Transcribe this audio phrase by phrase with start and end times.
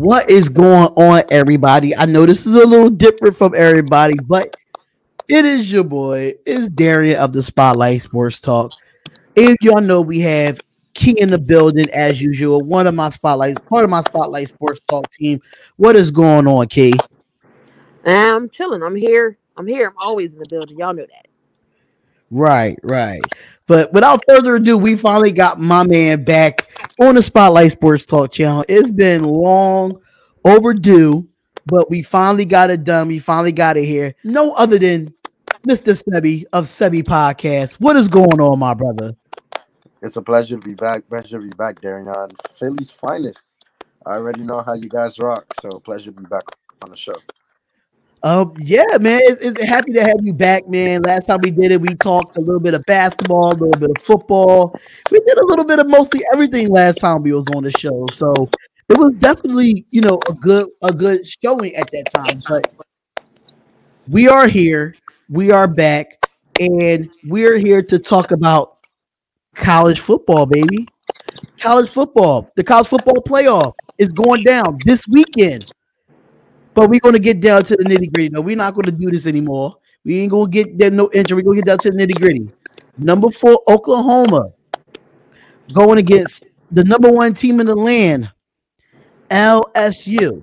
[0.00, 1.94] What is going on, everybody?
[1.94, 4.56] I know this is a little different from everybody, but
[5.28, 6.36] it is your boy.
[6.46, 8.72] It's Darion of the Spotlight Sports Talk.
[9.36, 10.58] And y'all know we have
[10.94, 12.62] Key in the building as usual.
[12.62, 15.38] One of my spotlights, part of my Spotlight Sports Talk team.
[15.76, 16.94] What is going on, Key?
[18.06, 18.82] I'm chilling.
[18.82, 19.36] I'm here.
[19.58, 19.88] I'm here.
[19.88, 20.78] I'm always in the building.
[20.78, 21.28] Y'all know that.
[22.30, 23.20] Right, right.
[23.70, 26.66] But without further ado, we finally got my man back
[26.98, 28.64] on the Spotlight Sports Talk channel.
[28.68, 30.00] It's been long
[30.44, 31.28] overdue,
[31.66, 33.06] but we finally got it done.
[33.06, 34.16] We finally got it here.
[34.24, 35.14] No other than
[35.68, 35.94] Mr.
[35.94, 37.74] Seby of Seby Podcast.
[37.74, 39.14] What is going on, my brother?
[40.02, 41.08] It's a pleasure to be back.
[41.08, 42.12] Pleasure to be back, Darren.
[42.12, 43.64] On Philly's finest.
[44.04, 46.42] I already know how you guys rock, so pleasure to be back
[46.82, 47.14] on the show.
[48.22, 51.02] Um, yeah, man, it's, it's happy to have you back, man.
[51.02, 53.90] Last time we did it, we talked a little bit of basketball, a little bit
[53.90, 54.78] of football.
[55.10, 58.06] We did a little bit of mostly everything last time we was on the show,
[58.12, 58.50] so
[58.90, 62.38] it was definitely, you know, a good a good showing at that time.
[62.46, 62.70] But
[64.06, 64.96] we are here,
[65.30, 66.18] we are back,
[66.60, 68.78] and we're here to talk about
[69.54, 70.86] college football, baby.
[71.58, 75.70] College football, the college football playoff is going down this weekend.
[76.74, 78.28] But we're gonna get down to the nitty gritty.
[78.30, 79.76] No, we're not gonna do this anymore.
[80.04, 81.42] We ain't gonna get there no injury.
[81.42, 82.50] We're gonna get down to the nitty gritty.
[82.96, 84.52] Number four, Oklahoma,
[85.72, 88.30] going against the number one team in the land,
[89.30, 90.42] LSU.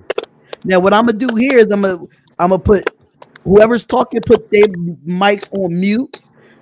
[0.64, 2.00] Now, what I'm gonna do here is I'm gonna
[2.40, 2.90] I'm gonna put
[3.44, 6.20] whoever's talking, put their mics on mute.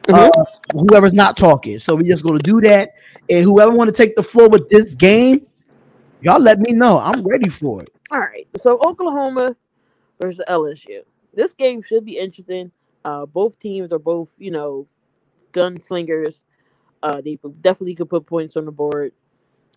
[0.07, 0.29] Uh,
[0.73, 1.79] whoever's not talking.
[1.79, 2.91] So we're just gonna do that.
[3.29, 5.47] And whoever want to take the floor with this game,
[6.21, 6.99] y'all let me know.
[6.99, 7.89] I'm ready for it.
[8.15, 8.47] All right.
[8.55, 9.57] So Oklahoma
[10.21, 11.01] versus LSU.
[11.33, 12.71] This game should be interesting.
[13.03, 14.87] Uh, both teams are both, you know,
[15.51, 16.41] gunslingers.
[17.03, 19.11] Uh, they definitely could put points on the board.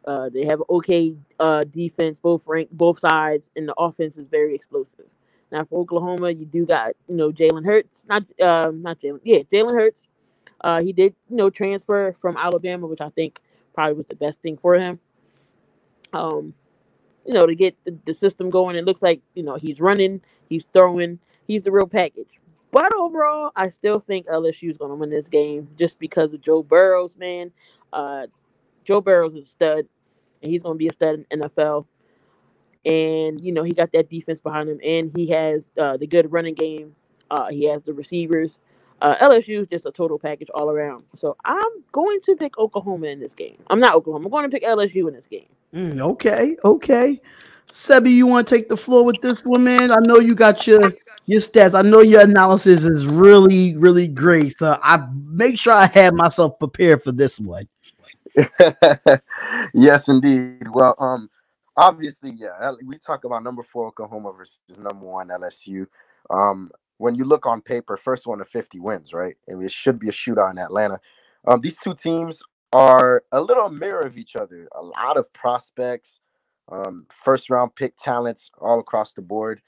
[0.04, 4.54] Uh, they have okay uh, defense, both rank, both sides, and the offense is very
[4.54, 5.06] explosive.
[5.50, 9.40] Now for Oklahoma, you do got you know Jalen Hurts, not um, not Jalen, yeah,
[9.52, 10.06] Jalen Hurts.
[10.60, 13.40] Uh, he did you know transfer from Alabama, which I think
[13.74, 15.00] probably was the best thing for him.
[16.12, 16.54] Um,
[17.24, 18.76] you know, to get the, the system going.
[18.76, 22.38] It looks like, you know, he's running, he's throwing, he's the real package.
[22.70, 26.40] But overall, I still think LSU is going to win this game just because of
[26.42, 27.50] Joe Burrows, man.
[27.92, 28.26] Uh,
[28.84, 29.86] Joe Burrows is a stud,
[30.42, 31.86] and he's going to be a stud in NFL.
[32.84, 36.30] And you know he got that defense behind him, and he has uh, the good
[36.32, 36.94] running game.
[37.30, 38.60] Uh, he has the receivers.
[39.00, 41.04] Uh, LSU is just a total package all around.
[41.14, 43.58] So I'm going to pick Oklahoma in this game.
[43.68, 44.26] I'm not Oklahoma.
[44.26, 45.48] I'm going to pick LSU in this game.
[45.74, 47.20] Mm, okay, okay.
[47.70, 49.90] Seby, you want to take the floor with this one, man?
[49.90, 50.94] I know you got your
[51.26, 51.78] your stats.
[51.78, 54.58] I know your analysis is really, really great.
[54.58, 57.68] So I make sure I have myself prepared for this one.
[59.74, 60.68] yes, indeed.
[60.70, 61.28] Well, um,
[61.76, 65.86] obviously, yeah, we talk about number four Oklahoma versus number one LSU.
[66.30, 69.36] Um, when you look on paper, first one to 50 wins, right?
[69.46, 70.98] And it should be a shootout in Atlanta.
[71.46, 72.42] Um, these two teams
[72.72, 74.68] are a little mirror of each other.
[74.76, 76.20] A lot of prospects,
[76.70, 79.60] um, first round pick talents all across the board.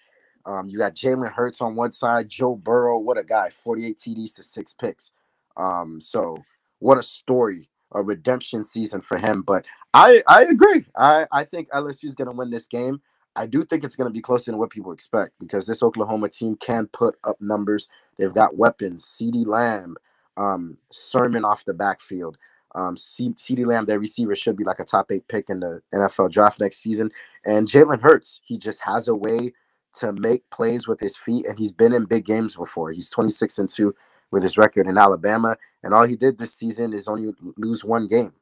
[0.46, 4.34] Um, you got Jalen Hurts on one side, Joe Burrow, what a guy, 48 TDs
[4.36, 5.12] to six picks.
[5.56, 6.38] Um, so
[6.78, 9.42] what a story, a redemption season for him.
[9.42, 10.86] But I I agree.
[10.96, 13.00] I, I think LSU is gonna win this game.
[13.36, 16.28] I do think it's going to be closer than what people expect because this Oklahoma
[16.28, 17.88] team can put up numbers.
[18.18, 19.04] They've got weapons.
[19.04, 19.96] CeeDee Lamb,
[20.36, 22.36] um, Sermon off the backfield.
[22.74, 25.82] Um, C- CeeDee Lamb, their receiver, should be like a top eight pick in the
[25.92, 27.10] NFL draft next season.
[27.44, 29.52] And Jalen Hurts, he just has a way
[29.94, 32.92] to make plays with his feet, and he's been in big games before.
[32.92, 33.94] He's 26 and 2
[34.30, 38.06] with his record in Alabama, and all he did this season is only lose one
[38.06, 38.32] game.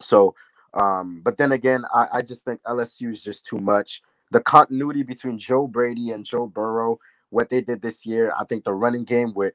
[0.00, 0.34] So,
[0.74, 4.02] um, but then again, I, I just think LSU is just too much.
[4.30, 6.98] The continuity between Joe Brady and Joe Burrow,
[7.30, 9.54] what they did this year, I think the running game with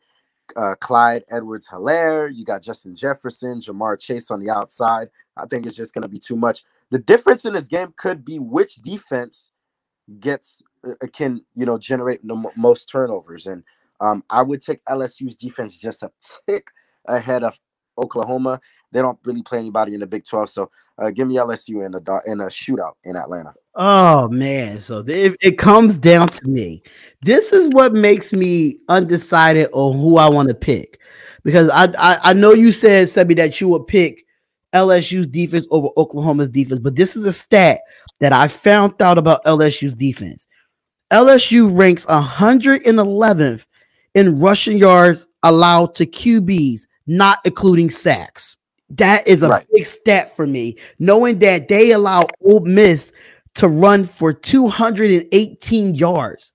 [0.56, 2.34] uh, Clyde Edwards Helaire.
[2.34, 5.10] You got Justin Jefferson, Ja'Marr Chase on the outside.
[5.38, 6.64] I think it's just going to be too much.
[6.90, 9.52] The difference in this game could be which defense
[10.20, 13.64] gets uh, can you know generate the most turnovers, and
[14.02, 16.12] um, I would take LSU's defense just a
[16.48, 16.68] tick
[17.06, 17.60] ahead of
[17.98, 18.60] Oklahoma.
[18.92, 21.94] They don't really play anybody in the Big 12, so uh, give me LSU in
[21.94, 23.54] a in a shootout in Atlanta.
[23.76, 26.84] Oh man, so it, it comes down to me.
[27.22, 31.00] This is what makes me undecided on who I want to pick,
[31.44, 34.26] because I, I I know you said Seby that you would pick
[34.74, 37.80] LSU's defense over Oklahoma's defense, but this is a stat
[38.20, 40.48] that I found out about LSU's defense.
[41.12, 43.66] LSU ranks 111th
[44.16, 48.58] in rushing yards allowed to QBs, not including sacks.
[48.90, 49.68] That is a Right.
[49.74, 53.14] big stat for me, knowing that they allow Ole Miss
[53.56, 56.54] to run for 218 yards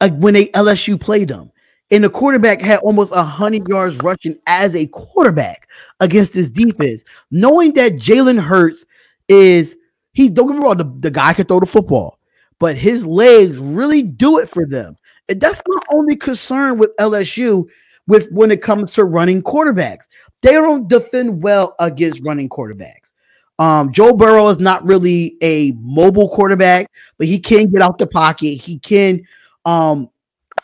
[0.00, 1.50] uh, when they LSU played them.
[1.90, 5.68] And the quarterback had almost 100 yards rushing as a quarterback
[6.00, 7.04] against this defense.
[7.30, 8.84] Knowing that Jalen Hurts
[9.28, 9.76] is,
[10.12, 12.18] he's, don't get me wrong, the, the guy can throw the football,
[12.58, 14.96] but his legs really do it for them.
[15.28, 17.66] And that's my only concern with LSU
[18.08, 20.08] with when it comes to running quarterbacks.
[20.42, 23.12] They don't defend well against running quarterbacks.
[23.58, 28.06] Um, Joe Burrow is not really a mobile quarterback, but he can get out the
[28.06, 28.56] pocket.
[28.56, 29.22] He can
[29.64, 30.10] um,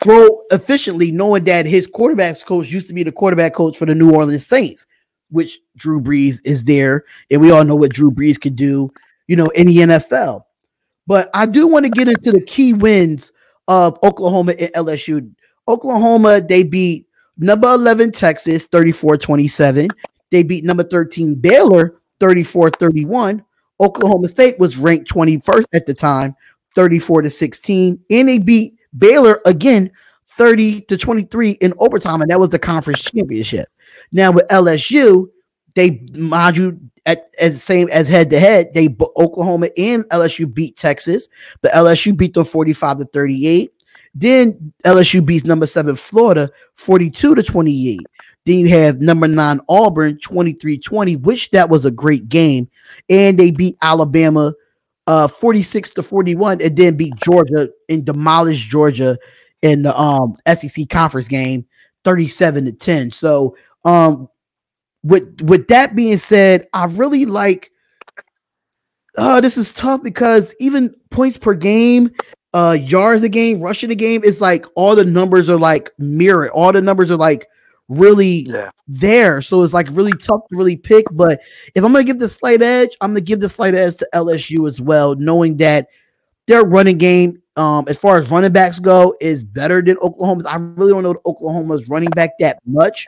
[0.02, 3.94] throw efficiently, knowing that his quarterbacks coach used to be the quarterback coach for the
[3.94, 4.86] New Orleans Saints,
[5.30, 8.92] which Drew Brees is there, and we all know what Drew Brees could do,
[9.26, 10.44] you know, in the NFL.
[11.06, 13.32] But I do want to get into the key wins
[13.68, 15.32] of Oklahoma and LSU.
[15.66, 17.06] Oklahoma, they beat
[17.38, 19.90] number 11 Texas 34-27.
[20.30, 23.44] They beat number 13 Baylor 34-31.
[23.80, 26.36] Oklahoma State was ranked 21st at the time,
[26.76, 29.90] 34 to 16, and they beat Baylor again
[30.28, 33.68] 30 to 23 in overtime, and that was the conference championship.
[34.12, 35.28] Now with LSU,
[35.74, 40.76] they mind you at as same as head to head, they Oklahoma and LSU beat
[40.76, 41.28] Texas,
[41.60, 43.72] but LSU beat them 45 to 38.
[44.14, 47.98] Then LSU beats number seven Florida 42 to 28.
[48.44, 52.68] Then you have number nine Auburn 23 20, which that was a great game.
[53.08, 54.54] And they beat Alabama
[55.06, 59.18] uh 46 to 41 and then beat Georgia and demolished Georgia
[59.62, 61.66] in the um SEC conference game
[62.04, 63.10] 37 to 10.
[63.12, 64.28] So um
[65.02, 67.70] with with that being said, I really like
[69.18, 72.10] uh this is tough because even points per game,
[72.54, 76.50] uh yards a game, rushing a game is like all the numbers are like mirrored.
[76.50, 77.46] All the numbers are like
[77.98, 78.70] really yeah.
[78.88, 79.42] there.
[79.42, 81.06] So it's like really tough to really pick.
[81.12, 81.40] But
[81.74, 84.66] if I'm gonna give the slight edge, I'm gonna give the slight edge to LSU
[84.68, 85.88] as well, knowing that
[86.46, 90.46] their running game, um, as far as running backs go, is better than Oklahoma's.
[90.46, 93.06] I really don't know Oklahoma's running back that much.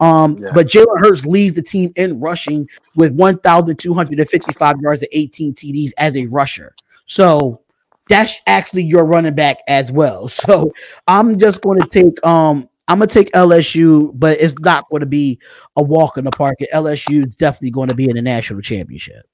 [0.00, 0.50] Um, yeah.
[0.52, 6.16] but Jalen Hurts leads the team in rushing with 1,255 yards and 18 TDs as
[6.16, 6.74] a rusher.
[7.06, 7.60] So
[8.08, 10.28] that's actually your running back as well.
[10.44, 10.72] So
[11.06, 15.06] I'm just going to take um I'm gonna take LSU, but it's not going to
[15.06, 15.38] be
[15.76, 16.58] a walk in the park.
[16.72, 19.26] LSU definitely going to be in the national championship.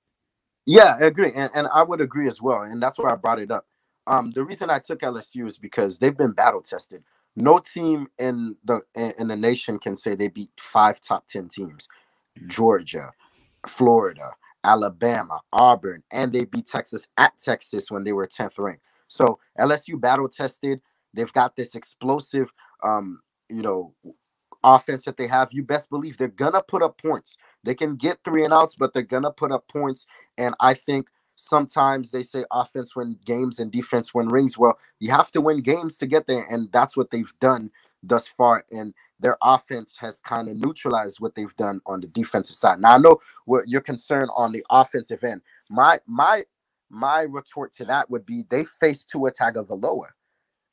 [0.66, 3.40] Yeah, I agree, and, and I would agree as well, and that's why I brought
[3.40, 3.66] it up.
[4.06, 7.02] Um, the reason I took LSU is because they've been battle tested.
[7.36, 11.88] No team in the in the nation can say they beat five top ten teams:
[12.46, 13.10] Georgia,
[13.66, 14.30] Florida,
[14.64, 18.82] Alabama, Auburn, and they beat Texas at Texas when they were tenth ranked.
[19.08, 20.80] So LSU battle tested.
[21.14, 22.52] They've got this explosive
[22.84, 23.20] um,
[23.50, 23.94] you know,
[24.62, 27.38] offense that they have, you best believe they're gonna put up points.
[27.64, 30.06] They can get three and outs, but they're gonna put up points.
[30.38, 34.58] And I think sometimes they say offense win games and defense win rings.
[34.58, 37.70] Well, you have to win games to get there, and that's what they've done
[38.02, 38.64] thus far.
[38.70, 42.80] And their offense has kind of neutralized what they've done on the defensive side.
[42.80, 45.42] Now I know what you're concerned on the offensive end.
[45.68, 46.44] My my
[46.90, 50.08] my retort to that would be they face Tua Tagovailoa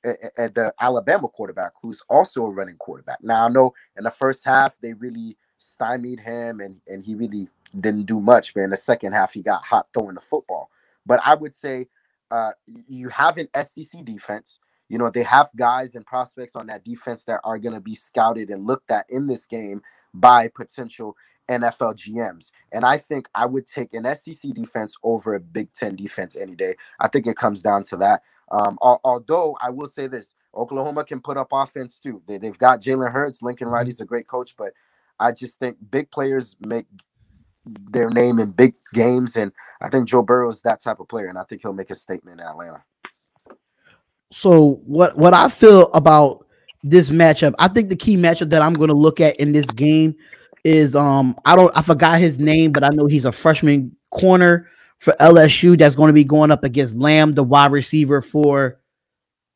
[0.04, 3.20] at the Alabama quarterback, who's also a running quarterback.
[3.22, 7.48] Now I know in the first half they really stymied him, and and he really
[7.80, 8.54] didn't do much.
[8.54, 10.70] But in the second half, he got hot throwing the football.
[11.06, 11.88] But I would say
[12.32, 14.60] uh, you have an SEC defense.
[14.90, 17.96] You know they have guys and prospects on that defense that are going to be
[17.96, 19.82] scouted and looked at in this game
[20.14, 21.16] by potential
[21.50, 22.52] NFL GMs.
[22.72, 26.56] And I think I would take an SEC defense over a Big Ten defense any
[26.56, 26.76] day.
[27.00, 28.22] I think it comes down to that.
[28.52, 32.22] Um, although I will say this, Oklahoma can put up offense too.
[32.28, 33.42] They, they've got Jalen Hurts.
[33.42, 34.04] Lincoln Riley's mm-hmm.
[34.04, 34.72] a great coach, but
[35.20, 36.86] I just think big players make
[37.66, 39.52] their name in big games, and
[39.82, 41.96] I think Joe Burrow is that type of player, and I think he'll make a
[41.96, 42.84] statement in Atlanta.
[44.32, 46.46] So what what I feel about
[46.84, 49.66] this matchup, I think the key matchup that I'm going to look at in this
[49.66, 50.16] game
[50.64, 54.70] is um I don't I forgot his name, but I know he's a freshman corner
[55.00, 58.80] for LSU that's going to be going up against Lamb, the wide receiver for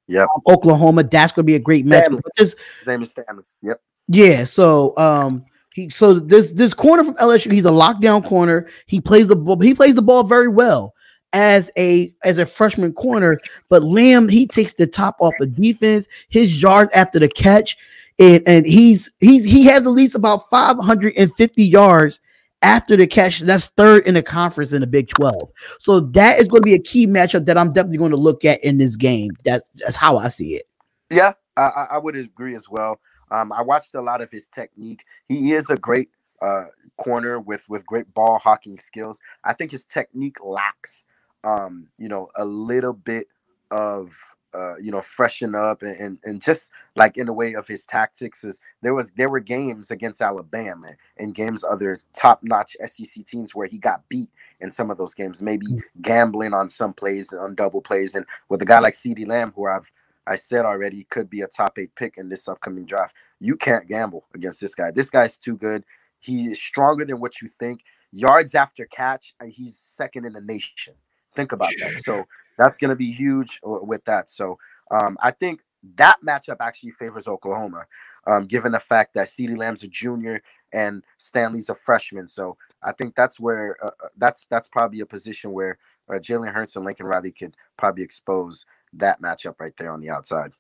[0.08, 0.28] yep.
[0.36, 1.04] Um, Oklahoma.
[1.04, 2.08] That's going to be a great match.
[2.38, 2.56] His
[2.88, 3.44] name is Stingley.
[3.62, 3.82] Yep.
[4.08, 4.46] Yeah.
[4.46, 8.68] So um he so this this corner from LSU, he's a lockdown corner.
[8.88, 10.94] He plays the ball, he plays the ball very well
[11.34, 16.08] as a as a freshman corner, but Lamb he takes the top off the defense,
[16.30, 17.78] his yards after the catch,
[18.20, 22.20] and, and he's he's he has at least about 550 yards
[22.62, 23.40] after the catch.
[23.40, 25.36] That's third in the conference in the Big 12.
[25.80, 28.46] So that is going to be a key matchup that I'm definitely going to look
[28.46, 29.32] at in this game.
[29.46, 30.68] That's that's how I see it.
[31.10, 33.00] Yeah, I, I would agree as well.
[33.32, 35.04] Um, I watched a lot of his technique.
[35.28, 36.10] He is a great
[36.42, 36.66] uh,
[36.98, 39.20] corner with with great ball hawking skills.
[39.44, 41.06] I think his technique lacks
[41.44, 43.28] um, you know, a little bit
[43.72, 44.16] of
[44.54, 47.86] uh, you know, freshen up and, and, and just like in the way of his
[47.86, 53.26] tactics is there was there were games against Alabama and games other top notch SEC
[53.26, 54.30] teams where he got beat
[54.60, 55.82] in some of those games, maybe mm.
[56.02, 58.16] gambling on some plays on double plays.
[58.16, 59.92] And with a guy like CeeDee Lamb, who I've
[60.28, 63.88] I said already could be a top eight pick in this upcoming draft, you can't
[63.88, 64.92] gamble against this guy.
[64.92, 65.84] This guy's too good.
[66.20, 67.84] He is stronger than what you think.
[68.12, 70.94] Yards after catch, and he's second in the nation.
[71.34, 72.02] Think about that.
[72.04, 72.26] So
[72.58, 74.30] that's going to be huge with that.
[74.30, 74.58] So
[74.92, 75.64] um, I think
[75.96, 77.86] that matchup actually favors Oklahoma,
[78.28, 80.42] um, given the fact that CeeDee Lamb's a junior
[80.74, 82.28] and Stingley's a freshman.
[82.28, 85.78] So I think that's where uh, uh, that's that's probably a position where
[86.10, 90.10] uh, Jalen Hurts and Lincoln Riley could probably expose that matchup right there on the
[90.10, 90.52] outside.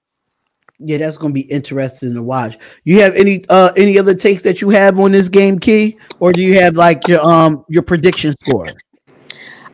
[0.79, 2.57] Yeah, that's going to be interesting to watch.
[2.85, 6.31] You have any uh any other takes that you have on this game, Key, or
[6.31, 8.67] do you have like your um your prediction score?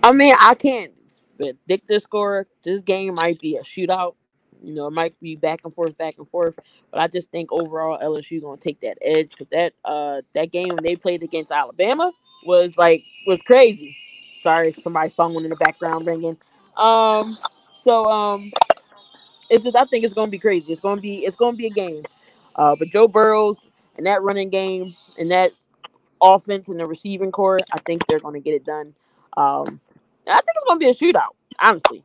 [0.04, 0.92] I mean, I can't
[1.38, 2.48] predict the score.
[2.64, 4.16] This game might be a shootout.
[4.64, 6.56] You know, it might be back and forth, back and forth.
[6.92, 10.70] But I just think overall LSU gonna take that edge because that uh that game
[10.70, 12.12] when they played against Alabama
[12.46, 13.96] was like was crazy.
[14.44, 16.38] Sorry, somebody phone in the background ringing.
[16.76, 17.38] Um,
[17.84, 18.52] so um,
[19.50, 20.72] it's just I think it's gonna be crazy.
[20.72, 22.04] It's gonna be it's gonna be a game.
[22.56, 23.58] Uh, but Joe Burrows
[23.98, 25.52] and that running game and that
[26.22, 28.94] offense and the receiving core, I think they're gonna get it done.
[29.36, 29.80] Um,
[30.28, 31.30] I think it's going to be a shootout,
[31.60, 32.04] honestly.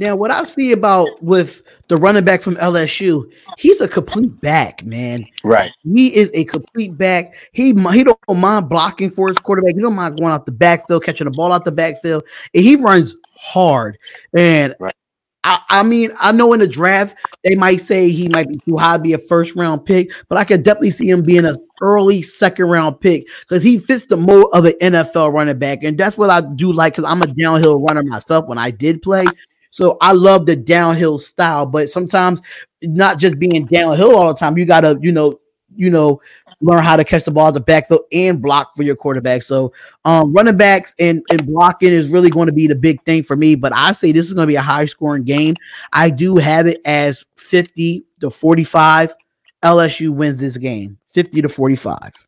[0.00, 4.82] Now, what I see about with the running back from LSU, he's a complete back,
[4.82, 5.26] man.
[5.44, 5.72] Right.
[5.82, 7.34] He is a complete back.
[7.52, 9.74] He he don't mind blocking for his quarterback.
[9.74, 12.76] He don't mind going out the backfield, catching the ball out the backfield, and he
[12.76, 13.98] runs hard.
[14.32, 14.94] And right.
[15.42, 18.76] I, I, mean, I know in the draft they might say he might be too
[18.76, 21.56] high to be a first round pick, but I could definitely see him being an
[21.80, 25.96] early second round pick because he fits the mold of an NFL running back, and
[25.96, 29.24] that's what I do like because I'm a downhill runner myself when I did play.
[29.70, 32.42] So I love the downhill style, but sometimes
[32.82, 34.58] not just being downhill all the time.
[34.58, 35.40] You gotta, you know,
[35.74, 36.20] you know,
[36.60, 39.42] learn how to catch the ball at the backfield and block for your quarterback.
[39.42, 39.72] So
[40.04, 43.36] um, running backs and, and blocking is really going to be the big thing for
[43.36, 43.54] me.
[43.54, 45.56] But I say this is going to be a high scoring game.
[45.92, 49.14] I do have it as 50 to 45.
[49.62, 52.26] LSU wins this game 50 to 45.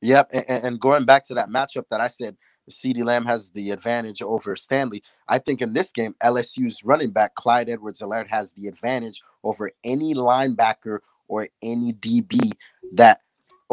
[0.00, 0.30] Yep.
[0.32, 2.36] And, and going back to that matchup that I said,
[2.70, 5.02] CeeDee Lamb has the advantage over Stingley.
[5.28, 10.14] I think in this game, LSU's running back, Clyde Edwards-Helaire, has the advantage over any
[10.14, 12.52] linebacker or any DB
[12.92, 13.20] that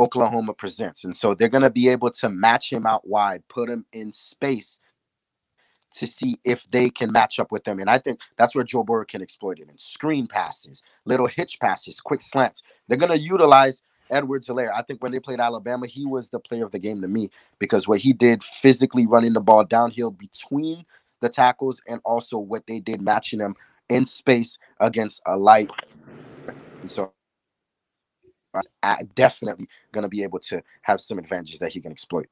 [0.02, 1.04] Oklahoma presents.
[1.04, 4.12] And so they're going to be able to match him out wide, put him in
[4.12, 4.80] space
[5.94, 7.80] to see if they can match up with them.
[7.80, 11.60] And I think that's where Joe Burrow can exploit it in screen passes, little hitch
[11.60, 12.64] passes, quick slants.
[12.88, 14.72] They're going to utilize Edwards-Helaire.
[14.76, 17.30] I think when they played Alabama, he was the player of the game to me
[17.60, 20.86] because what he did physically running the ball downhill between
[21.22, 23.56] the tackles and also what they did matching them
[23.90, 25.72] in space against a light.
[26.82, 27.14] And so
[29.16, 32.28] definitely going to be able to have some advantages that he can exploit.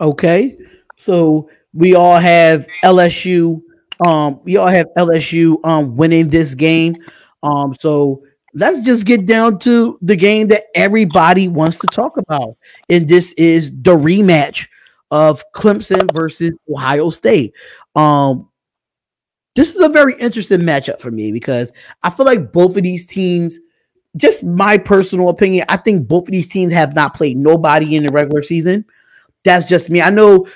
[0.00, 0.56] Okay,
[0.96, 3.62] so we all have LSU.
[4.06, 6.96] Um, we all have LSU um winning this game.
[7.42, 8.22] Um, so
[8.54, 12.56] let's just get down to the game that everybody wants to talk about,
[12.88, 14.68] and this is the rematch
[15.10, 17.52] of Clemson versus Ohio State.
[17.94, 18.48] Um,
[19.54, 23.06] this is a very interesting matchup for me because I feel like both of these
[23.06, 23.60] teams
[24.16, 28.04] just my personal opinion, I think both of these teams have not played nobody in
[28.04, 28.84] the regular season.
[29.44, 30.00] That's just me.
[30.00, 30.46] I know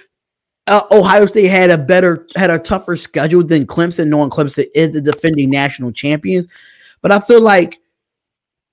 [0.67, 4.93] uh, Ohio State had a better, had a tougher schedule than Clemson, knowing Clemson is
[4.93, 6.47] the defending national champions.
[7.01, 7.81] But I feel like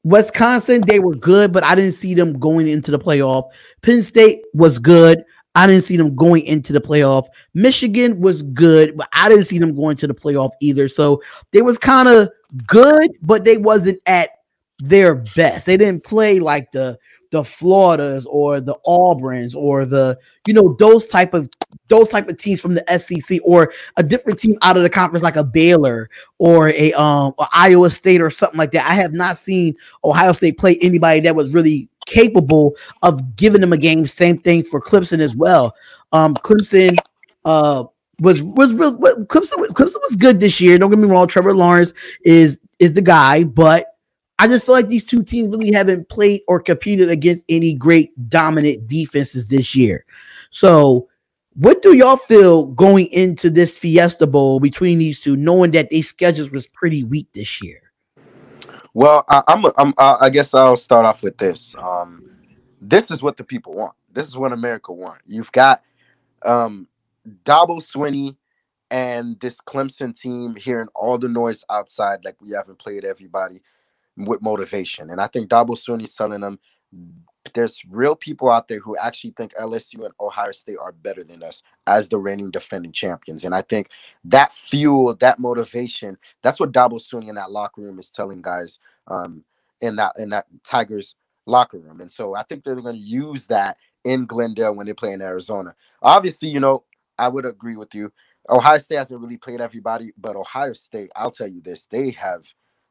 [0.04, 3.50] Wisconsin, they were good, but I didn't see them going into the playoff.
[3.82, 5.24] Penn State was good.
[5.56, 7.28] I didn't see them going into the playoff.
[7.54, 10.90] Michigan was good, but I didn't see them going to the playoff either.
[10.90, 12.30] So they was kind of
[12.68, 14.30] good, but they wasn't at
[14.80, 15.66] their best.
[15.66, 16.98] They didn't play like the
[17.32, 20.18] the Floridas or the Auburns or the
[20.48, 21.50] you know those type of
[21.88, 25.24] those type of teams from the SEC or a different team out of the conference
[25.24, 28.90] like a Baylor or a um a Iowa State or something like that.
[28.90, 33.74] I have not seen Ohio State play anybody that was really capable of giving them
[33.74, 34.06] a game.
[34.08, 35.76] Same thing for Clemson as well.
[36.12, 36.98] Um, Clemson
[37.44, 37.84] uh
[38.20, 38.98] was was real.
[38.98, 40.78] Clemson was Clemson was good this year.
[40.78, 41.28] Don't get me wrong.
[41.28, 43.95] Trevor Lawrence is is the guy, but
[44.38, 48.30] I just feel like these two teams really haven't played or competed against any great
[48.30, 50.06] dominant defenses this year.
[50.50, 51.08] So,
[51.54, 56.02] what do y'all feel going into this Fiesta Bowl between these two, knowing that their
[56.02, 57.82] schedules was pretty weak this year?
[58.94, 61.76] Well, I, am I'm, I guess I'll start off with this.
[61.78, 62.30] Um,
[62.82, 63.94] this is what the people want.
[64.12, 65.20] This is what America want.
[65.26, 65.82] You've got
[66.44, 66.88] um,
[67.46, 68.36] Dabo Swinney
[68.92, 73.62] and this Clemson team hearing all the noise outside, like we haven't played everybody
[74.18, 75.10] with motivation.
[75.10, 76.60] And I think Dabo Swinney's telling them
[77.54, 81.44] there's real people out there who actually think LSU and Ohio State are better than
[81.44, 83.44] us as the reigning defending champions.
[83.44, 83.90] And I think
[84.26, 88.80] that fuel, that motivation, that's what Dabo Swinney in that locker room is telling guys
[89.08, 89.44] um,
[89.82, 92.02] in that in that Tigers locker room.
[92.02, 95.22] And so I think they're going to use that in Glendale when they play in
[95.22, 95.76] Arizona.
[96.02, 96.84] Obviously, you know,
[97.18, 98.12] I would agree with you.
[98.50, 102.46] Ohio State hasn't really played everybody, but Ohio State, I'll tell you this, they have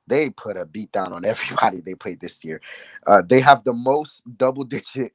[0.06, 2.60] they put a beat down on everybody they played this year.
[3.06, 5.12] Uh, they have the most double digit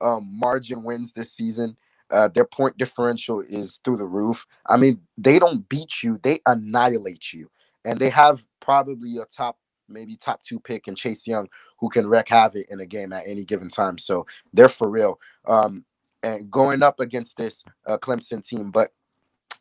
[0.00, 1.76] um, margin wins this season.
[2.10, 4.46] Uh, their point differential is through the roof.
[4.66, 7.50] I mean, they don't beat you, they annihilate you.
[7.84, 12.06] And they have probably a top, maybe top two pick in Chase Young who can
[12.06, 13.96] wreak havoc in a game at any given time.
[13.96, 15.20] So they're for real.
[15.46, 15.84] Um,
[16.22, 18.90] and going up against this uh, Clemson team, but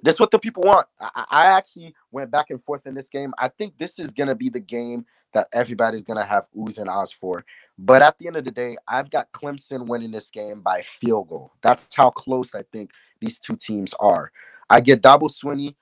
[0.03, 0.87] that's what the people want.
[0.99, 3.33] I, I, actually went back and forth in this game.
[3.37, 7.11] I think this is gonna be the game that everybody's gonna have oohs and ahs
[7.11, 7.43] for.
[7.77, 11.29] But at the end of the day, I've got Clemson winning this game by field
[11.29, 11.51] goal.
[11.61, 14.31] That's how close I think these two teams are.
[14.69, 15.75] I get Dabo Swinney.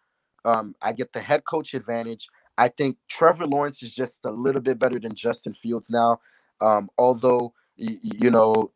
[0.45, 2.27] Um, I get the head coach advantage.
[2.57, 6.19] I think Trevor Lawrence is just a little bit better than Justin Fields now.
[6.61, 8.71] Um, although you know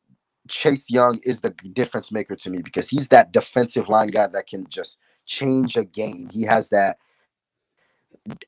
[0.47, 4.47] Chase Young is the difference maker to me because he's that defensive line guy that
[4.47, 4.99] can just
[5.31, 6.29] change a game.
[6.29, 6.97] He has that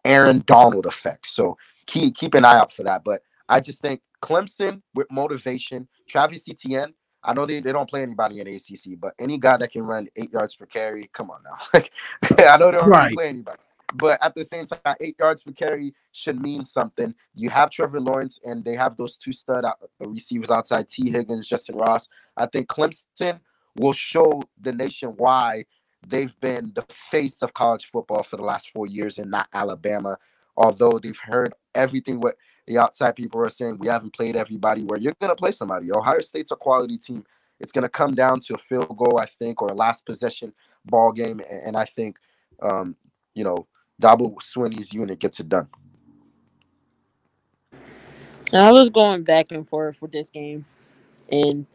[0.04, 1.26] Aaron Donald effect.
[1.28, 3.04] So keep keep an eye out for that.
[3.04, 6.94] But I just think Clemson with motivation, Travis Etienne.
[7.26, 10.10] I know they, they don't play anybody in ACC, but any guy that can run
[10.18, 11.82] eight yards per carry, come on now.
[12.52, 13.14] I know they don't right.
[13.14, 13.60] play anybody,
[13.94, 17.16] but at the same time, eight yards per carry should mean something.
[17.34, 21.48] You have Trevor Lawrence, and they have those two stud out, receivers outside Tee Higgins,
[21.48, 22.10] Justyn Ross.
[22.36, 23.40] I think Clemson
[23.78, 25.64] will show the nation why
[26.08, 30.18] they've been the face of college football for the last four years and not Alabama.
[30.56, 32.36] Although they've heard everything what
[32.68, 35.92] the outside people are saying, we haven't played everybody where you're gonna play somebody.
[35.92, 37.24] Ohio State's a quality team.
[37.60, 40.54] It's gonna come down to a field goal, I think, or a last possession
[40.86, 41.42] ball game.
[41.50, 42.18] And I think
[42.62, 42.96] um,
[43.34, 43.68] you know,
[44.02, 45.68] Dabo Swinney's unit gets it done.
[48.52, 50.66] I was going back and forth for this game,
[51.32, 51.66] and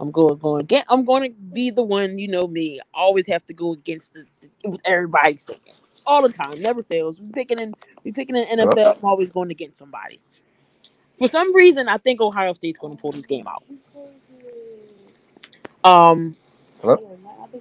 [0.00, 0.84] I'm going going again.
[0.88, 2.18] I'm going to be the one.
[2.18, 2.80] You know me.
[2.94, 4.24] always have to go against the,
[4.64, 5.60] with everybody saying
[6.06, 6.58] all the time.
[6.58, 7.20] Never fails.
[7.20, 7.74] We picking in.
[8.02, 8.96] We picking in NFL.
[8.96, 10.18] I'm always going against somebody.
[11.18, 13.62] For some reason, I think Ohio State's going to pull this game out.
[15.84, 16.34] Um,
[16.80, 16.96] Hello?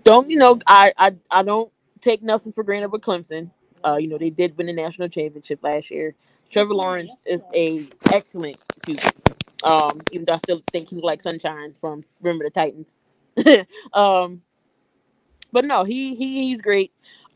[0.03, 0.59] don't you know?
[0.65, 1.71] I I I don't
[2.01, 3.51] take nothing for granted with Clemson.
[3.85, 6.15] Uh, you know they did win the national championship last year.
[6.51, 9.11] Trevor Lawrence is a excellent QB.
[9.63, 12.97] Um, even though I still think he's like Sunshine from Remember the Titans.
[13.93, 14.41] um,
[15.51, 16.91] but no, he he he's great.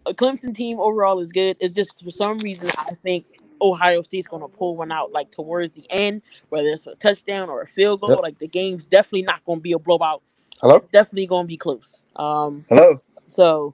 [0.05, 1.57] A Clemson team overall is good.
[1.59, 3.25] It's just for some reason I think
[3.61, 7.61] Ohio State's to pull one out like towards the end, whether it's a touchdown or
[7.61, 8.11] a field goal.
[8.11, 8.19] Yep.
[8.19, 10.21] Like the game's definitely not to be a blowout.
[10.61, 10.77] Hello.
[10.77, 12.01] It's definitely to be close.
[12.15, 12.65] Um.
[12.69, 13.01] Hello.
[13.27, 13.73] So,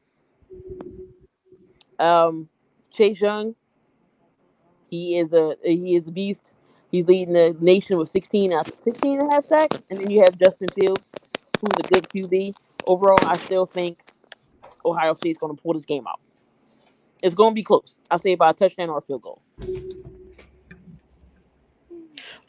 [1.98, 2.48] um,
[2.92, 3.56] Chase Young,
[4.90, 6.54] he is a he is a beast.
[6.92, 9.84] He's leading the nation with 16 out 16 and a half sacks.
[9.90, 11.12] And then you have Justin Fields,
[11.60, 12.56] who's a good QB.
[12.86, 14.00] Overall, I still think
[14.86, 16.20] Ohio State's going to pull this game out.
[17.22, 18.00] It's going to be close.
[18.10, 19.42] I say by a touchdown or a field goal.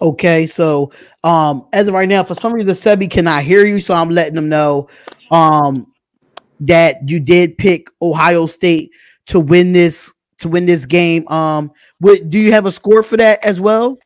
[0.03, 0.91] Okay, so
[1.25, 4.35] um as of right now, for some reason Seby cannot hear you, so I'm letting
[4.35, 4.89] them know
[5.31, 5.93] um
[6.61, 8.91] that you did pick Ohio State
[9.27, 11.29] to win this to win this game.
[11.29, 13.99] Um, what do you have a score for that as well?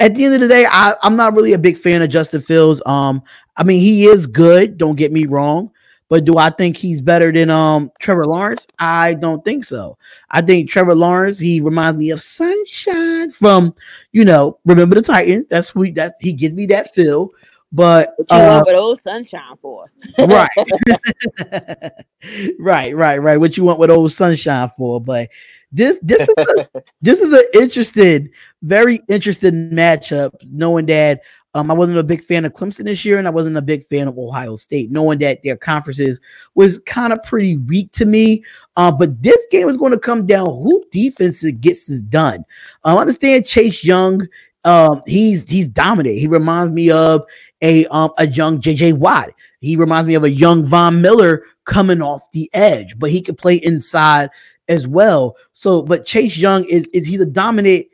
[0.00, 2.40] at the end of the day, I, I'm not really a big fan of Justin
[2.40, 2.82] Fields.
[2.86, 3.22] Um,
[3.56, 5.70] I mean, he is good, don't get me wrong,
[6.08, 8.66] But do I think he's better than um Trevor Lawrence?
[8.78, 9.98] I don't think so.
[10.30, 13.74] I think Trevor Lawrence, he reminds me of Sunshine from,
[14.12, 15.46] you know, remember the Titans.
[15.48, 17.30] That's who that he gives me that feel.
[17.70, 19.84] But what you uh, want with old sunshine for?
[20.18, 20.48] right.
[22.58, 23.36] right, right, right.
[23.36, 25.00] What you want with old sunshine for?
[25.00, 25.28] But
[25.70, 26.68] this this is a,
[27.02, 28.30] this is an interesting,
[28.62, 31.22] very interesting matchup, knowing that
[31.54, 33.86] um, I wasn't a big fan of Clemson this year, and I wasn't a big
[33.86, 36.20] fan of Ohio State, knowing that their conferences
[36.54, 38.44] was kind of pretty weak to me.
[38.76, 42.44] Uh, but this game is going to come down who defense gets this done.
[42.84, 44.28] I understand Chase Young.
[44.64, 46.18] Um, he's he's dominant.
[46.18, 47.24] He reminds me of
[47.62, 49.30] a um a young JJ Watt.
[49.60, 53.38] He reminds me of a young Von Miller coming off the edge, but he could
[53.38, 54.30] play inside
[54.68, 55.36] as well.
[55.54, 57.86] So, but Chase Young is is he's a dominant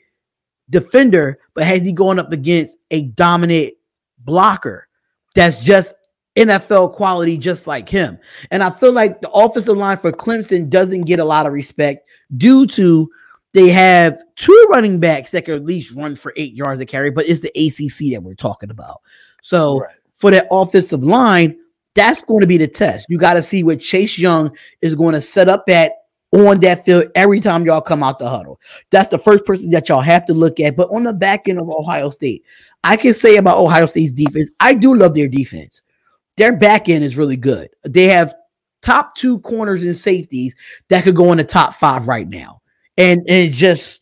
[0.74, 3.74] defender, but has he going up against a dominant
[4.18, 4.88] blocker
[5.34, 5.94] that's just
[6.36, 8.18] NFL quality, just like him?
[8.50, 12.08] And I feel like the offensive line for Clemson doesn't get a lot of respect
[12.36, 13.08] due to
[13.54, 17.10] they have two running backs that can at least run for eight yards a carry,
[17.10, 19.00] but it's the ACC that we're talking about.
[19.42, 19.94] So right.
[20.12, 21.56] for that offensive line,
[21.94, 23.06] that's going to be the test.
[23.08, 25.92] You got to see what Chase Young is going to set up at
[26.34, 28.60] on that field every time y'all come out the huddle.
[28.90, 30.76] That's the first person that y'all have to look at.
[30.76, 32.44] But on the back end of Ohio State,
[32.82, 35.80] I can say about Ohio State's defense, I do love their defense.
[36.36, 37.68] Their back end is really good.
[37.84, 38.34] They have
[38.82, 40.56] top two corners and safeties
[40.88, 42.60] that could go in the top five right now.
[42.98, 44.00] And and just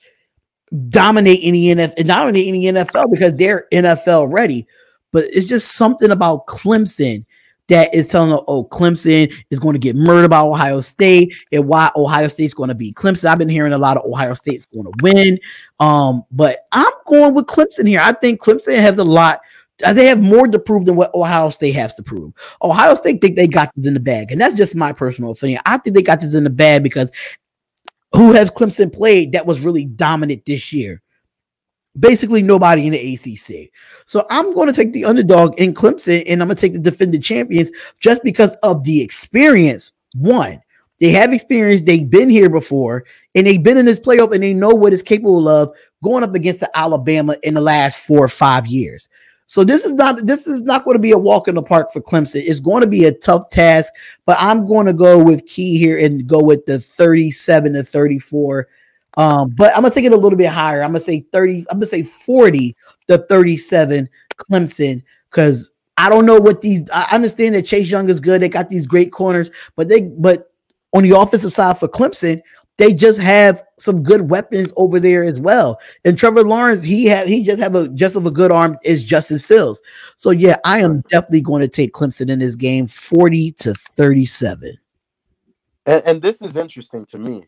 [0.89, 4.67] dominate any NFL, dominate any NFL because they're NFL ready.
[5.13, 7.27] But it's just something about Clemson
[7.73, 11.67] that is telling them, oh, Clemson is going to get murdered by Ohio State and
[11.67, 13.25] why Ohio State's going to be Clemson.
[13.25, 15.39] I've been hearing a lot of Ohio State's going to win.
[15.81, 18.01] Um, but I'm going with Clemson here.
[18.03, 19.41] I think Clemson has a lot.
[19.79, 22.35] They have more to prove than what Ohio State has to prove.
[22.63, 25.63] Ohio State think they got this in the bag, and that's just my personal opinion.
[25.65, 27.11] I think they got this in the bag because
[28.13, 31.01] who has Clemson played that was really dominant this year?
[31.99, 33.71] Basically nobody in the ACC.
[34.05, 36.79] So I'm going to take the underdog in Clemson and I'm going to take the
[36.79, 39.93] defending champions just because of the experience.
[40.15, 40.61] One,
[41.01, 44.55] they have experience, they've been here before, and they've been in this playoff and they
[44.55, 48.29] know what it's capable of going up against the Alabama in the last four or
[48.29, 49.09] five years.
[49.47, 51.93] So this is not this is not going to be a walk in the park
[51.93, 52.43] for Clemson.
[52.47, 53.93] It's going to be a tough task,
[54.25, 58.69] but I'm going to go with Key here and go with the 37 to 34
[59.17, 60.83] um, but I'm gonna take it a little bit higher.
[60.83, 62.77] I'm gonna say 30, I'm gonna say 40
[63.09, 68.21] to 37 Clemson because I don't know what these I understand that Chase Young is
[68.21, 68.41] good.
[68.41, 70.51] They got these great corners, but they but
[70.95, 72.41] on the offensive side for Clemson,
[72.79, 75.79] they just have some good weapons over there as well.
[76.05, 79.05] And Trevor Lawrence, he had he just have a just of a good arm is
[79.05, 79.83] Justin Fields.
[80.17, 84.79] So yeah, I am definitely going to take Clemson in this game 40 to 37.
[85.85, 87.45] And, and this is interesting to me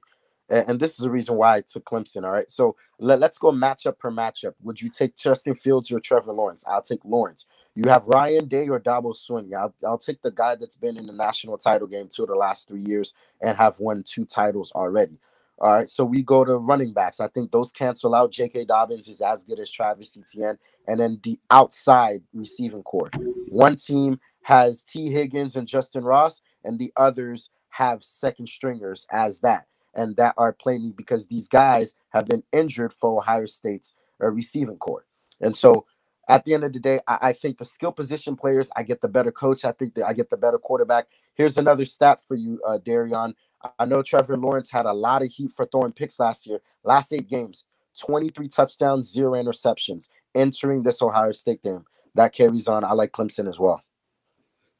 [0.51, 2.25] and, this is the reason why I took Clemson.
[2.25, 4.55] All right, so let, us go matchup per matchup.
[4.63, 6.65] Would you take Justin Fields or Trevor Lawrence?
[6.67, 7.47] I'll take Lawrence.
[7.75, 9.55] You have Ryan Day or Dabo Swinney.
[9.55, 12.37] I'll, I'll take the guy that's been in the national title game two of the
[12.37, 15.19] last three years and have won two titles already.
[15.59, 17.21] All right, so we go to running backs.
[17.21, 18.33] I think those cancel out.
[18.33, 18.65] J.K.
[18.65, 23.11] Dobbins is as good as Travis Etienne, and then the outside receiving core.
[23.49, 29.41] One team has Tee Higgins and Justyn Ross, and the others have second stringers as
[29.41, 34.29] that and that are playing because these guys have been injured for Ohio State's uh,
[34.29, 35.07] receiving core.
[35.41, 35.87] And so
[36.29, 39.01] at the end of the day, I, I, think the skill position players, I get
[39.01, 39.65] the better coach.
[39.65, 41.07] I think that I get the better quarterback.
[41.35, 43.35] Here's another stat for you, uh, Darion.
[43.79, 46.61] I know Trevor Lawrence had a lot of heat for throwing picks last year.
[46.83, 47.65] Last eight games,
[47.99, 51.85] 23 touchdowns, zero interceptions entering this Ohio State game.
[52.15, 52.85] That carries on.
[52.85, 53.83] I like Clemson as well.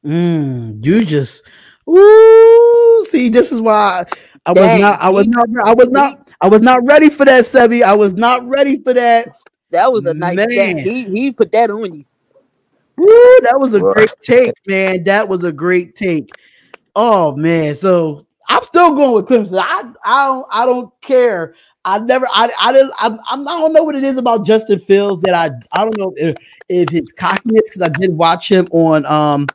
[0.05, 1.45] Mm, you just,
[1.89, 4.05] ooh, see, this is why
[4.47, 5.01] I was Dang, not.
[5.01, 5.49] I was not.
[5.65, 6.29] I was not.
[6.41, 7.83] I was not ready for that, Seby.
[7.83, 9.29] I was not ready for that.
[9.71, 10.79] That was a nice man.
[10.79, 12.05] He he put that on you.
[12.97, 15.05] Woo, that was a great take, man.
[15.05, 16.31] That was a great take.
[16.95, 19.59] Oh man, so I'm still going with Clemson.
[19.61, 21.55] I I don't I don't care.
[21.85, 25.21] I never I I didn't I, I don't know what it is about Justin Fields
[25.21, 26.37] that I I don't know if,
[26.69, 29.47] if it's cockiness because I did watch him on um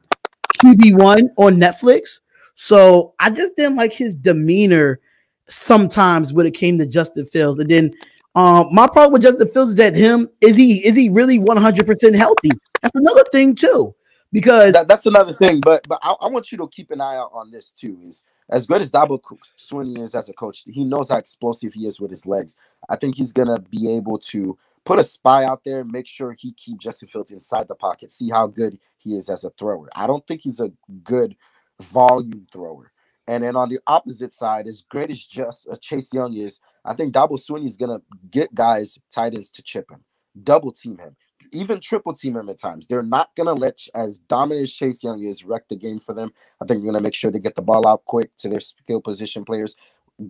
[0.63, 2.19] QB one on Netflix.
[2.61, 4.99] So I just didn't like his demeanor
[5.47, 7.57] sometimes when it came to Justin Fields.
[7.57, 7.93] And then
[8.35, 12.15] um, my problem with Justin Fields is that him is he is he really 100%
[12.15, 12.49] healthy?
[12.81, 13.95] That's another thing too.
[14.33, 17.15] Because that, that's another thing, but but I, I, want you to keep an eye
[17.15, 17.97] out on this too.
[18.03, 19.19] Is as good as Dabo
[19.57, 22.57] Swinney is as a coach, he knows how explosive he is with his legs.
[22.89, 26.51] I think he's gonna be able to put a spy out there, make sure he
[26.51, 29.87] keep Justin Fields inside the pocket, see how good he is as a thrower.
[29.95, 30.71] I don't think he's a
[31.03, 31.37] good
[31.81, 32.91] volume thrower.
[33.27, 36.95] And then on the opposite side, as great as just uh, Chase Young is, I
[36.95, 40.03] think Dabo Swinney is gonna get guys tight ends to chip him,
[40.43, 41.15] double team him,
[41.51, 42.87] even triple team him at times.
[42.87, 46.33] They're not gonna let as dominant as Chase Young is wreck the game for them.
[46.59, 48.99] I think they're gonna make sure to get the ball out quick to their skill
[48.99, 49.75] position players.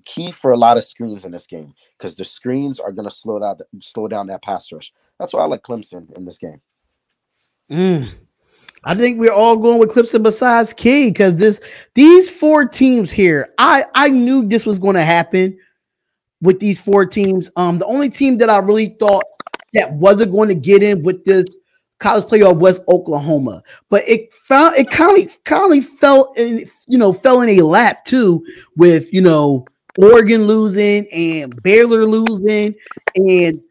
[0.05, 3.39] Key for a lot of screens in this game because the screens are gonna slow
[3.39, 4.91] down slow down that pass rush.
[5.19, 6.61] That's why I like Clemson in this game.
[7.71, 8.09] Mm.
[8.83, 11.59] I think we're all going with Clemson besides Key because this
[11.95, 15.57] these four teams here, I I knew this was going to happen
[16.41, 17.51] with these four teams.
[17.55, 19.25] Um, the only team that I really thought
[19.73, 21.45] that wasn't going to get in with this
[21.99, 26.97] college playoff was Oklahoma, but it found it kind of kind of fell in you
[26.97, 28.45] know fell in a lap too
[28.77, 29.65] with you know
[29.97, 32.73] Oregon losing and Baylor losing
[33.15, 33.61] and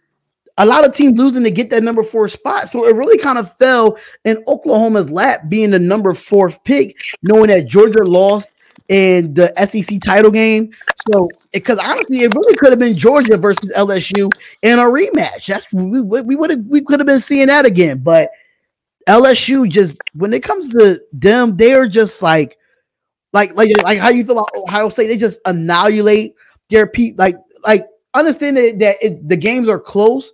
[0.59, 2.71] a lot of teams losing to get that number four spot.
[2.71, 7.47] So it really kind of fell in Oklahoma's lap being the number fourth pick, knowing
[7.47, 8.49] that Georgia lost
[8.89, 10.71] in the SEC title game.
[11.11, 14.31] So because honestly, it really could have been Georgia versus LSU
[14.63, 15.47] in a rematch.
[15.47, 17.99] That's we we would have we could have been seeing that again.
[17.99, 18.31] But
[19.09, 22.59] LSU just when it comes to them, they are just like
[23.33, 25.07] like like like how you feel about Ohio State.
[25.07, 26.35] They just annihilate
[26.69, 27.23] their people.
[27.23, 30.33] Like like understand that, that it, the games are close,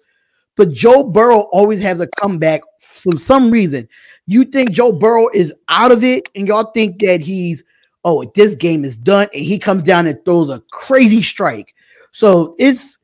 [0.57, 3.89] but Joe Burrow always has a comeback for some reason.
[4.27, 7.65] You think Joe Burrow is out of it, and y'all think that he's
[8.05, 11.75] oh, this game is done, and he comes down and throws a crazy strike.
[12.13, 12.99] So it's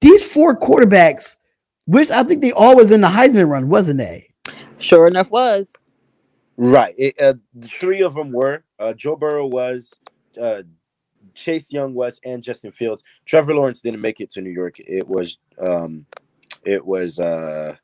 [0.00, 1.36] these four quarterbacks,
[1.86, 4.28] which I think they all was in the Heisman run, wasn't they?
[4.78, 5.72] Sure enough, was
[6.56, 6.94] right.
[6.98, 8.64] It, uh, three of them were.
[8.78, 9.94] Uh, Joe Burrow was.
[10.40, 10.62] Uh,
[11.34, 13.04] Chase Young was and Justin Fields.
[13.24, 14.78] Trevor Lawrence didn't make it to New York.
[14.80, 16.06] It was um
[16.64, 17.76] it was uh,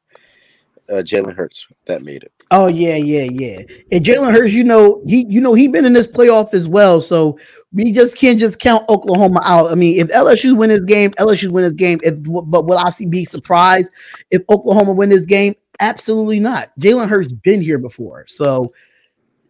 [0.88, 2.32] uh Jalen Hurts that made it.
[2.50, 3.58] Oh yeah, yeah, yeah.
[3.92, 7.00] And Jalen Hurts, you know, he you know he been in this playoff as well.
[7.00, 7.38] So
[7.72, 9.70] we just can't just count Oklahoma out.
[9.70, 12.00] I mean, if LSU win this game, LSU win this game.
[12.02, 13.92] If but will I see be surprised
[14.30, 15.54] if Oklahoma win this game?
[15.80, 16.70] Absolutely not.
[16.80, 18.72] Jalen Hurts been here before, so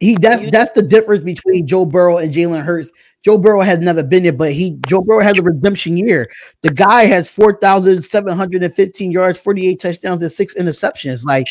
[0.00, 2.92] he that's that's the difference between Joe Burrow and Jalen Hurts.
[3.24, 6.30] Joe Burrow has never been there, but he Joe Burrow has a redemption year.
[6.62, 10.54] The guy has four thousand seven hundred and fifteen yards, forty eight touchdowns, and six
[10.54, 11.24] interceptions.
[11.26, 11.48] Like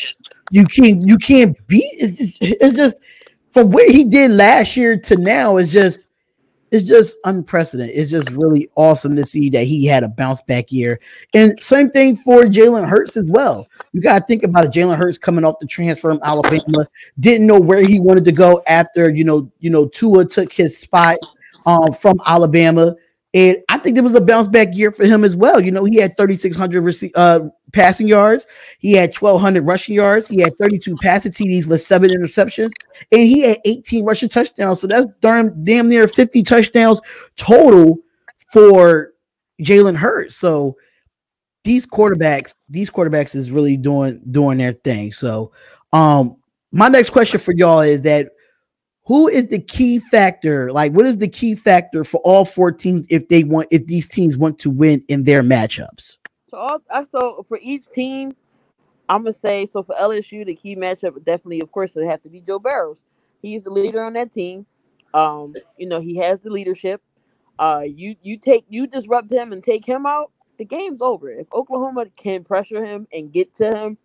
[0.50, 1.92] you can't you can't beat.
[1.98, 3.02] It's just, it's just
[3.50, 5.58] from where he did last year to now.
[5.58, 6.08] It's just
[6.70, 7.96] it's just unprecedented.
[7.96, 11.00] It's just really awesome to see that he had a bounce back year.
[11.34, 13.66] And same thing for Jalen Hurts as well.
[13.92, 14.72] You got to think about it.
[14.72, 16.86] Jalen Hurts coming off the transfer from Alabama,
[17.20, 20.78] didn't know where he wanted to go after you know you know Tua took his
[20.78, 21.18] spot
[21.66, 22.94] um, from Alabama.
[23.34, 25.62] And I think there was a bounce back year for him as well.
[25.62, 27.40] You know, he had 3,600 rece- uh,
[27.74, 28.46] passing yards,
[28.78, 32.70] he had 1,200 rushing yards, he had 32 passing TDs with seven interceptions,
[33.12, 34.80] and he had 18 rushing touchdowns.
[34.80, 37.02] So that's darn damn near 50 touchdowns
[37.36, 37.98] total
[38.50, 39.12] for
[39.60, 40.36] Jalen Hurts.
[40.36, 40.76] So
[41.64, 45.12] these quarterbacks, these quarterbacks is really doing doing their thing.
[45.12, 45.52] So,
[45.92, 46.36] um,
[46.72, 48.30] my next question for y'all is that
[49.08, 50.70] who is the key factor?
[50.70, 54.06] Like, what is the key factor for all four teams if they want if these
[54.06, 56.18] teams want to win in their matchups?
[56.46, 58.36] So, all, so for each team,
[59.08, 62.28] I'm gonna say so for LSU, the key matchup definitely, of course, it have to
[62.28, 63.02] be Joe Barrows.
[63.40, 64.66] He's the leader on that team.
[65.14, 67.00] Um, you know, he has the leadership.
[67.58, 71.30] Uh, you you take you disrupt him and take him out, the game's over.
[71.30, 73.98] If Oklahoma can pressure him and get to him,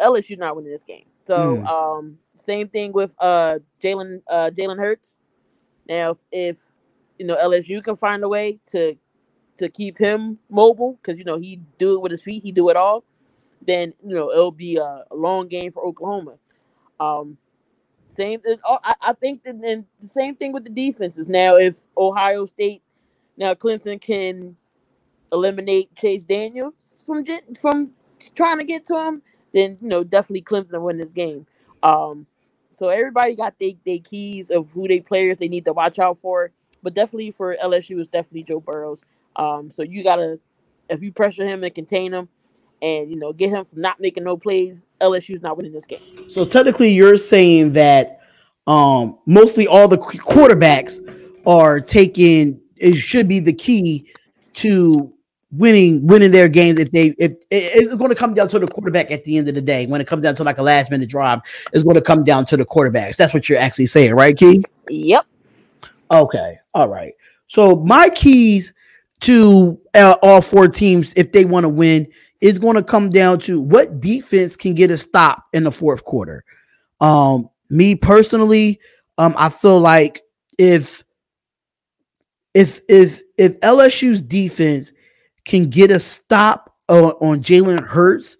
[0.00, 1.04] LSU not winning this game.
[1.26, 1.66] So, mm.
[1.66, 5.16] um, same thing with uh Jalen uh Jalen Hurts.
[5.88, 6.56] Now, if, if
[7.18, 8.96] you know LSU can find a way to
[9.58, 12.68] to keep him mobile, because you know he do it with his feet, he do
[12.70, 13.04] it all.
[13.66, 16.36] Then you know it'll be a, a long game for Oklahoma.
[17.00, 17.38] Um,
[18.08, 18.40] same.
[18.64, 21.28] I, I think that then the same thing with the defenses.
[21.28, 22.82] Now, if Ohio State,
[23.36, 24.56] now Clemson can
[25.32, 27.24] eliminate Chase Daniels from
[27.60, 27.90] from
[28.34, 31.46] trying to get to him, then you know definitely Clemson win this game.
[31.82, 32.26] Um,
[32.76, 36.50] so everybody got their keys of who they players they need to watch out for.
[36.82, 39.04] But definitely for LSU, it's definitely Joe Burrows.
[39.36, 40.38] Um, so you gotta
[40.88, 42.28] if you pressure him and contain him,
[42.82, 46.00] and you know get him from not making no plays, LSU's not winning this game.
[46.28, 48.20] So technically, you're saying that
[48.66, 51.00] um, mostly all the quarterbacks
[51.46, 54.06] are taking it should be the key
[54.54, 55.12] to
[55.56, 59.10] winning winning their games if they if it's going to come down to the quarterback
[59.10, 59.86] at the end of the day.
[59.86, 61.40] When it comes down to like a last minute drive
[61.72, 63.16] it's going to come down to the quarterbacks.
[63.16, 64.64] That's what you're actually saying right key?
[64.88, 65.26] Yep.
[66.10, 66.58] Okay.
[66.74, 67.14] All right.
[67.46, 68.74] So my keys
[69.20, 72.06] to uh, all four teams if they want to win
[72.40, 76.04] is going to come down to what defense can get a stop in the fourth
[76.04, 76.44] quarter.
[77.00, 78.80] Um me personally
[79.18, 80.22] Um, I feel like
[80.58, 81.04] if
[82.52, 84.92] if if if LSU's defense
[85.44, 88.36] can get a stop on Jalen Hurts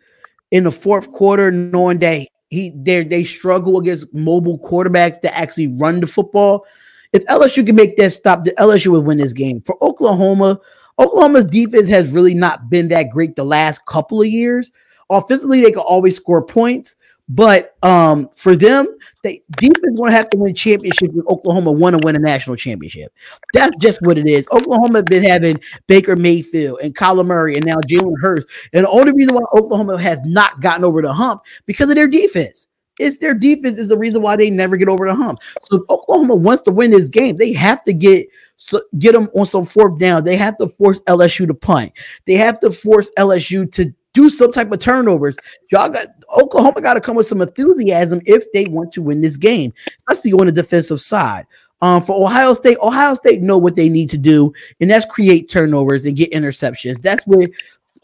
[0.51, 5.69] in the fourth quarter, knowing that he they they struggle against mobile quarterbacks to actually
[5.69, 6.64] run the football.
[7.12, 9.61] If LSU can make that stop, the LSU would win this game.
[9.62, 10.61] For Oklahoma,
[10.99, 14.73] Oklahoma's defense has really not been that great the last couple of years.
[15.11, 16.97] Offensively, they can always score points,
[17.29, 18.87] but um, for them,
[19.23, 22.19] they defense is going to have to win championships if Oklahoma want to win a
[22.19, 23.13] national championship.
[23.55, 24.47] That's just what it is.
[24.53, 28.91] Oklahoma has been having Baker Mayfield and Kyler Murray and now Jalen Hurts, and the
[28.91, 32.69] only reason why Oklahoma has not gotten over the hump because of their defense.
[33.01, 35.41] It's their defense is the reason why they never get over the hump.
[35.65, 39.47] So Oklahoma wants to win this game, they have to get so get them on
[39.47, 40.25] some fourth down.
[40.25, 41.93] They have to force LSU to punt.
[42.27, 45.37] They have to force LSU to do some type of turnovers.
[45.71, 49.37] Y'all got Oklahoma got to come with some enthusiasm if they want to win this
[49.37, 49.73] game,
[50.09, 51.47] especially on the defensive side.
[51.83, 55.51] Um, for Ohio State, Ohio State know what they need to do, and that's create
[55.51, 57.01] turnovers and get interceptions.
[57.03, 57.51] That's what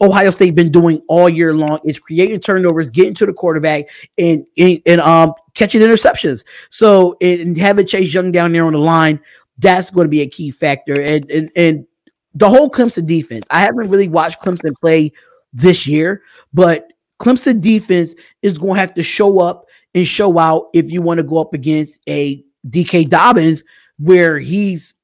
[0.01, 3.85] Ohio State been doing all year long is creating turnovers, getting to the quarterback,
[4.17, 6.43] and and, and um catching interceptions.
[6.69, 9.19] So and having Chase Young down there on the line,
[9.57, 10.99] that's going to be a key factor.
[10.99, 11.87] And and and
[12.33, 13.45] the whole Clemson defense.
[13.51, 15.11] I haven't really watched Clemson play
[15.53, 16.90] this year, but
[17.21, 21.19] Clemson defense is going to have to show up and show out if you want
[21.19, 23.05] to go up against a J.K.
[23.05, 23.63] Dobbins
[23.99, 24.95] where he's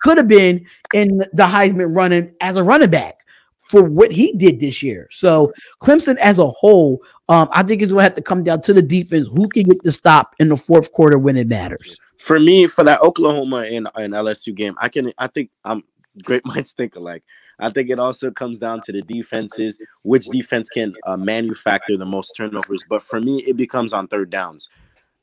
[0.00, 3.20] could have been in the Heisman running as a running back
[3.58, 5.08] for what he did this year.
[5.10, 8.60] So Clemson as a whole, um, I think it's going to have to come down
[8.62, 11.98] to the defense who can get the stop in the fourth quarter when it matters.
[12.18, 15.84] For me, for that Oklahoma and, and LSU game, I can I think I'm
[16.22, 17.22] great minds think alike.
[17.58, 22.04] I think it also comes down to the defenses, which defense can uh, manufacture the
[22.04, 22.84] most turnovers.
[22.88, 24.68] But for me, it becomes on third downs.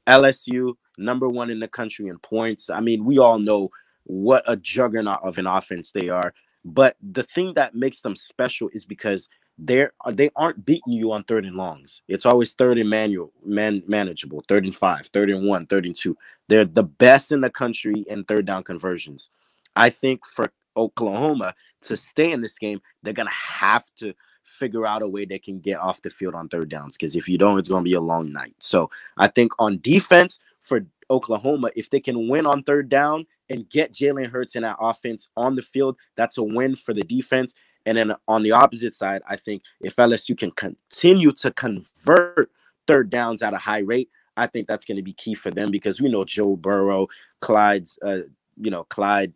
[0.08, 2.70] LSU, number one in the country in points.
[2.70, 3.70] I mean, we all know
[4.06, 6.34] what a juggernaut of an offense they are.
[6.66, 11.24] But the thing that makes them special is because they're they aren't beating you on
[11.24, 12.02] third and longs.
[12.08, 15.96] It's always third and manual, man manageable, third and five, third and one, third and
[15.96, 16.18] two.
[16.48, 19.30] They're the best in the country in third down conversions.
[19.76, 25.02] I think for Oklahoma to stay in this game, they're gonna have to figure out
[25.02, 26.98] a way they can get off the field on third downs.
[26.98, 28.56] Because if you don't, it's gonna be a long night.
[28.60, 33.70] So I think on defense for Oklahoma, if they can win on third down and
[33.70, 37.54] get Jalen Hurts in that offense on the field, that's a win for the defense.
[37.86, 42.50] And then on the opposite side, I think if LSU can continue to convert
[42.88, 45.70] third downs at a high rate, I think that's going to be key for them
[45.70, 47.08] because we know Joe Burrow,
[47.42, 48.22] Clyde's, uh,
[48.58, 49.34] you know, Clyde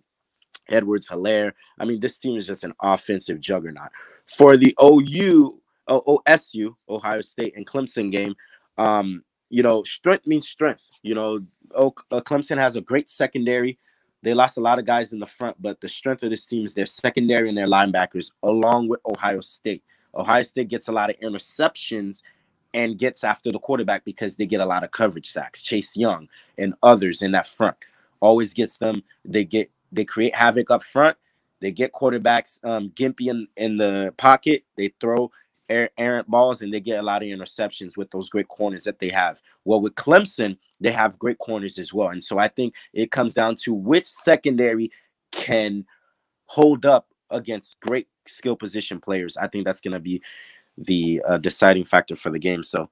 [0.70, 1.54] Edwards Helaire.
[1.80, 3.90] I mean, this team is just an offensive juggernaut.
[4.26, 8.36] For the OU, OSU, Ohio State, and Clemson game,
[8.78, 10.84] um, you know, strength means strength.
[11.02, 11.40] You know,
[11.76, 13.80] o- uh, Clemson has a great secondary.
[14.24, 16.66] They lost a lot of guys in the front, but the strength of this team
[16.66, 19.84] is their secondary and their linebackers, along with Ohio State.
[20.16, 22.24] Ohio State gets a lot of interceptions
[22.74, 25.62] and gets after the quarterback because they get a lot of coverage sacks.
[25.62, 26.28] Chase Young
[26.58, 27.78] and others in that front
[28.20, 29.04] always gets them.
[29.24, 31.18] They get they create havoc up front.
[31.60, 34.64] They get quarterbacks um, gimpy in, in the pocket.
[34.76, 35.32] They throw
[35.72, 39.00] er- errant balls and they get a lot of interceptions with those great corners that
[39.00, 39.42] they have.
[39.66, 42.10] Well, with Clemson, they have great corners as well.
[42.10, 44.92] And so I think it comes down to which secondary
[45.32, 45.86] can
[46.46, 49.36] hold up against great skill position players.
[49.38, 50.22] I think that's going to be
[50.78, 52.64] the uh, deciding factor for the game.
[52.64, 52.90] So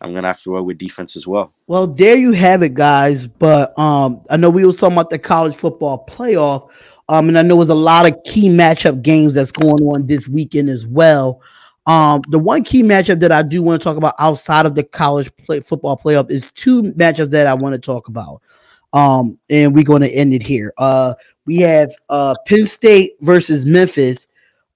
[0.00, 1.52] I'm gonna have to roll with defense as well.
[1.66, 3.26] Well, there you have it, guys.
[3.26, 6.68] But um, I know we was talking about the college football playoff.
[7.08, 10.28] Um, and I know there's a lot of key matchup games that's going on this
[10.28, 11.42] weekend as well.
[11.86, 14.84] Um, the one key matchup that I do want to talk about outside of the
[14.84, 18.42] college play, football playoff is two matchups that I want to talk about.
[18.92, 20.72] Um, and we're going to end it here.
[20.78, 21.14] Uh,
[21.46, 24.28] we have uh Penn State versus Memphis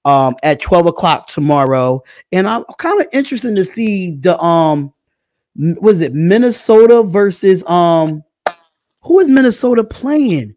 [0.05, 4.94] um at 12 o'clock tomorrow, and I'm kind of interested to see the um
[5.57, 8.23] was it Minnesota versus um
[9.03, 10.55] who is Minnesota playing?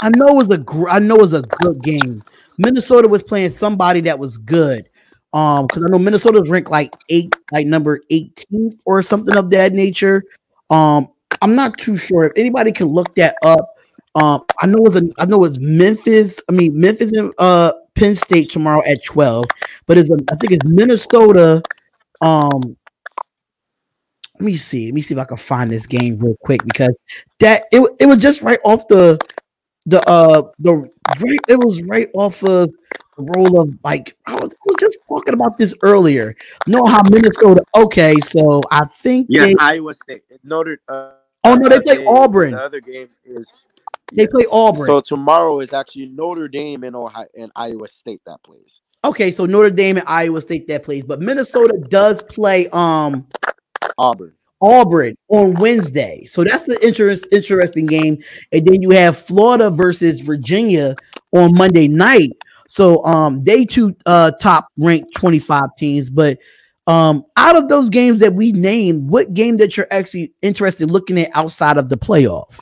[0.00, 2.22] I know it was a gr- I know it was a good game.
[2.58, 4.88] Minnesota was playing somebody that was good.
[5.32, 9.72] Um, because I know Minnesota's ranked like eight, like number 18th or something of that
[9.72, 10.22] nature.
[10.70, 11.08] Um,
[11.42, 13.68] I'm not too sure if anybody can look that up.
[14.14, 16.40] Um, I know it's a I know it's Memphis.
[16.48, 19.44] I mean Memphis and uh Penn State tomorrow at 12,
[19.86, 21.60] but it's a, I think it's Minnesota
[22.20, 22.76] um
[24.40, 24.86] let me see.
[24.86, 26.94] Let me see if I can find this game real quick because
[27.38, 29.18] that it, it was just right off the
[29.86, 32.68] the uh the right it was right off of
[33.16, 36.34] the roll of like I was, I was just talking about this earlier.
[36.66, 37.62] Know how Minnesota?
[37.76, 41.12] Okay, so I think Yes, they, Iowa State, Notre uh,
[41.44, 42.52] Oh no, they play they- Auburn.
[42.52, 43.52] The other game is
[44.12, 44.86] They play Auburn.
[44.86, 48.80] So tomorrow is actually Notre Dame and Ohio and Iowa State that plays.
[49.04, 53.26] Okay, so Notre Dame and Iowa State that plays, but Minnesota does play um
[53.98, 54.34] Auburn.
[54.60, 56.24] Auburn on Wednesday.
[56.24, 58.22] So that's the interest interesting game.
[58.52, 60.96] And then you have Florida versus Virginia
[61.32, 62.30] on Monday night.
[62.66, 66.38] So um they two uh top ranked 25 teams, but
[66.86, 70.92] um out of those games that we named, what game that you're actually interested in
[70.92, 72.60] looking at outside of the playoff?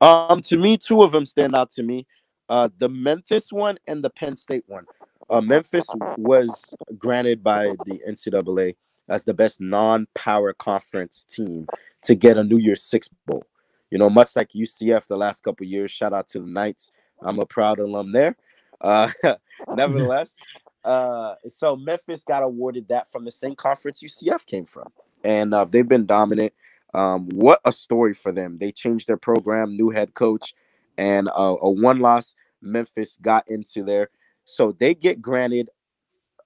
[0.00, 2.06] Um, to me, two of them stand out to me.
[2.48, 4.84] Uh, the Memphis one and the Penn State one.
[5.28, 5.86] Uh, Memphis
[6.18, 8.76] was granted by the NCAA
[9.08, 11.66] as the best non-power conference team
[12.02, 13.44] to get a New Year's Six bowl.
[13.90, 15.90] You know, much like UCF the last couple years.
[15.90, 16.90] Shout out to the Knights.
[17.22, 18.36] I'm a proud alum there.
[18.80, 19.10] Uh,
[19.74, 20.36] nevertheless,
[20.84, 24.88] uh, so Memphis got awarded that from the same conference UCF came from,
[25.24, 26.52] and uh, they've been dominant.
[26.94, 28.56] Um, what a story for them!
[28.56, 30.54] They changed their program, new head coach,
[30.98, 32.34] and uh, a one loss.
[32.62, 34.10] Memphis got into there,
[34.44, 35.70] so they get granted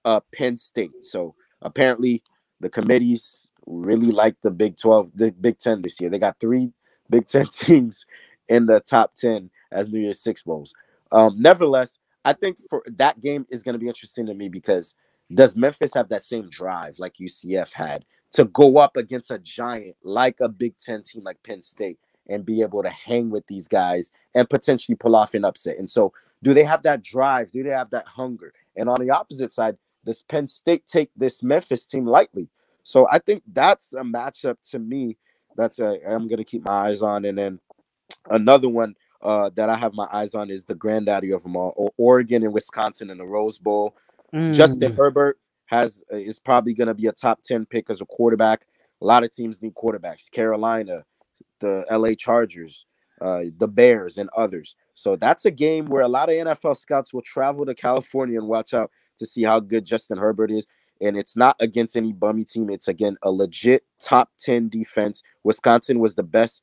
[0.05, 1.03] uh, Penn State.
[1.03, 2.23] So apparently,
[2.61, 6.09] the committees really like the Big Twelve, the Big Ten this year.
[6.09, 6.73] They got three
[7.09, 8.05] Big Ten teams
[8.47, 10.73] in the top ten as New Year's Six bowls.
[11.11, 14.95] Um, nevertheless, I think for that game is going to be interesting to me because
[15.33, 19.95] does Memphis have that same drive like UCF had to go up against a giant
[20.03, 23.67] like a Big Ten team like Penn State and be able to hang with these
[23.67, 25.77] guys and potentially pull off an upset?
[25.77, 27.51] And so, do they have that drive?
[27.51, 28.51] Do they have that hunger?
[28.75, 32.49] And on the opposite side, does Penn State take this Memphis team lightly?
[32.83, 35.17] So I think that's a matchup to me
[35.55, 37.25] that's a I'm gonna keep my eyes on.
[37.25, 37.59] And then
[38.29, 41.73] another one uh, that I have my eyes on is the granddaddy of them all,
[41.77, 43.95] O- Oregon and Wisconsin in the Rose Bowl.
[44.53, 44.95] Justin Mm.
[44.95, 48.65] Herbert has uh, is probably going to be a top 10 pick as a quarterback.
[49.01, 50.31] A lot of teams need quarterbacks.
[50.31, 51.03] Carolina,
[51.59, 52.85] the LA Chargers,
[53.19, 54.75] uh, the Bears, and others.
[54.93, 58.47] So that's a game where a lot of NFL scouts will travel to California and
[58.47, 58.89] watch out
[59.21, 60.67] to see how good Justin Herbert is.
[60.99, 62.69] And it's not against any bummy team.
[62.69, 65.23] It's again a legit top 10 defense.
[65.43, 66.61] Wisconsin was the best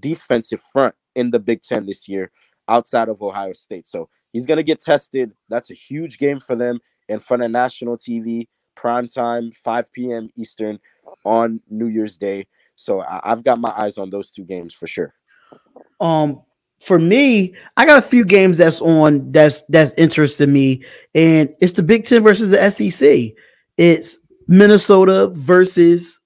[0.00, 2.30] defensive front in the Big Ten this year
[2.68, 3.86] outside of Ohio State.
[3.86, 5.32] So he's going to get tested.
[5.48, 10.28] That's a huge game for them in front of national TV, prime time, 5 p.m.
[10.36, 10.80] Eastern
[11.24, 12.48] on New Year's Day.
[12.74, 15.14] So I- I've got my eyes on those two games for sure.
[16.00, 16.42] um
[16.80, 21.72] for me, I got a few games that's on that's that's interesting me, and it's
[21.72, 23.34] the Big Ten versus the SEC.
[23.76, 26.20] It's Minnesota versus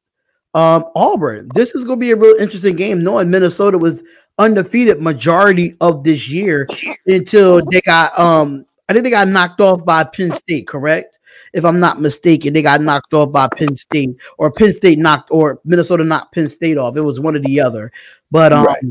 [0.55, 1.49] um Auburn.
[1.55, 4.03] This is gonna be a real interesting game, knowing Minnesota was
[4.39, 6.67] undefeated majority of this year
[7.07, 11.21] until they got um I think they got knocked off by Penn State, correct?
[11.53, 15.31] If I'm not mistaken, they got knocked off by Penn State, or Penn State knocked,
[15.31, 16.97] or Minnesota knocked Penn State off.
[16.97, 17.93] It was one or the other.
[18.33, 18.83] But um, Right.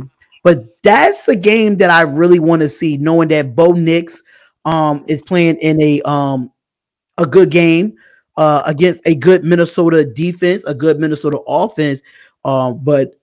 [0.43, 4.23] But that's the game that I really want to see, knowing that Bo Nix
[4.65, 6.51] um is playing in a um
[7.17, 7.95] a good game
[8.37, 12.01] uh against a good Minnesota defense, a good Minnesota offense.
[12.45, 13.19] Um, but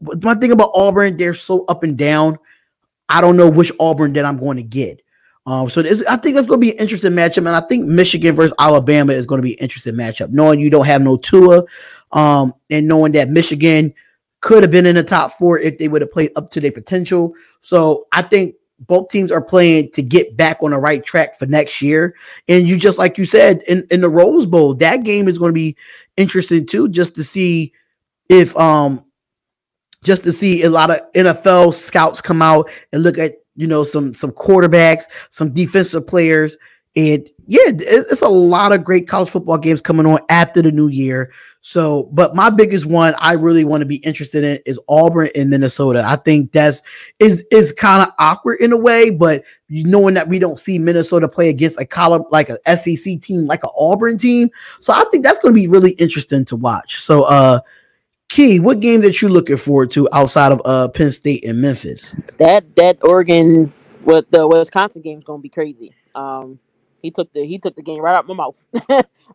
[0.00, 2.38] my thing about Auburn, they're so up and down.
[3.08, 5.00] I don't know which Auburn that I'm going to get.
[5.46, 7.86] Um, so this, I think that's going to be an interesting matchup, and I think
[7.86, 10.30] Michigan versus Alabama is going to be an interesting matchup.
[10.30, 11.62] Knowing you don't have no Tua,
[12.10, 13.94] um, and knowing that Michigan
[14.40, 16.72] could have been in the top four if they would have played up to their
[16.72, 17.34] potential.
[17.60, 21.46] So I think both teams are playing to get back on the right track for
[21.46, 22.14] next year.
[22.48, 25.50] And you just like you said in, in the Rose Bowl, that game is going
[25.50, 25.76] to be
[26.16, 27.72] interesting too, just to see
[28.28, 29.04] if um
[30.02, 33.82] just to see a lot of NFL scouts come out and look at you know
[33.82, 36.58] some some quarterbacks, some defensive players,
[36.96, 40.88] and yeah, it's, a lot of great college football games coming on after the new
[40.88, 41.30] year.
[41.60, 45.50] So, but my biggest one I really want to be interested in is Auburn and
[45.50, 46.02] Minnesota.
[46.04, 46.82] I think that's
[47.18, 51.28] is is kind of awkward in a way, but knowing that we don't see Minnesota
[51.28, 55.22] play against a college like a SEC team like an Auburn team, so I think
[55.22, 57.00] that's going to be really interesting to watch.
[57.02, 57.60] So, uh.
[58.28, 62.16] Key, what game that you looking forward to outside of uh Penn State and Memphis?
[62.38, 63.72] That that Oregon
[64.02, 65.94] with the Wisconsin game is gonna be crazy.
[66.16, 66.58] Um,
[67.06, 68.56] he took the he took the game right out my mouth.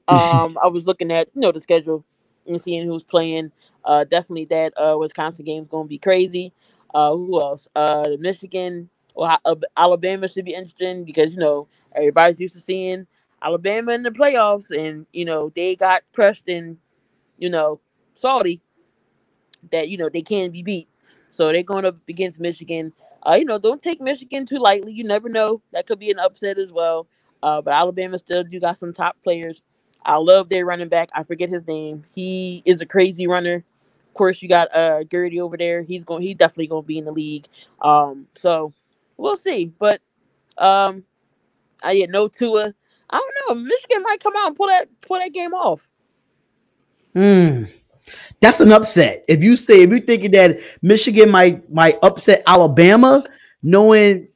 [0.08, 2.04] um, I was looking at you know the schedule
[2.48, 3.52] and seeing who's playing.
[3.84, 6.54] Uh, definitely that uh Wisconsin game is gonna be crazy.
[6.94, 7.68] Uh, who else?
[7.76, 13.08] Uh, Michigan or uh, Alabama should be interesting because you know everybody's used to seeing
[13.42, 16.78] Alabama in the playoffs, and you know they got crushed in
[17.38, 17.80] you know
[18.16, 18.62] Saudi
[19.72, 20.88] that you know they can be beat.
[21.30, 22.94] So they're going up against Michigan.
[23.26, 24.92] Uh, you know, don't take Michigan too lightly.
[24.92, 25.62] You never know.
[25.72, 27.08] That could be an upset as well.
[27.44, 29.62] Uh, but Alabama still do got some top players.
[30.04, 31.10] I love their running back.
[31.14, 32.04] I forget his name.
[32.16, 33.56] He is a crazy runner.
[33.56, 35.82] of course, you got uh Gurley over there.
[35.82, 36.24] He's going.
[36.24, 37.48] He's definitely going to be in the league.
[37.82, 38.74] Um, so
[39.18, 39.72] we'll see.
[39.78, 40.02] But
[40.58, 41.04] um,
[41.84, 42.74] I didn't know Tua.
[43.10, 43.64] I don't know.
[43.64, 45.88] Michigan might come out and pull that pull that game off.
[47.14, 47.66] Hmm.
[48.40, 49.24] That's an upset.
[49.28, 53.24] If you say if you're thinking that Michigan might might upset Alabama,
[53.62, 54.28] knowing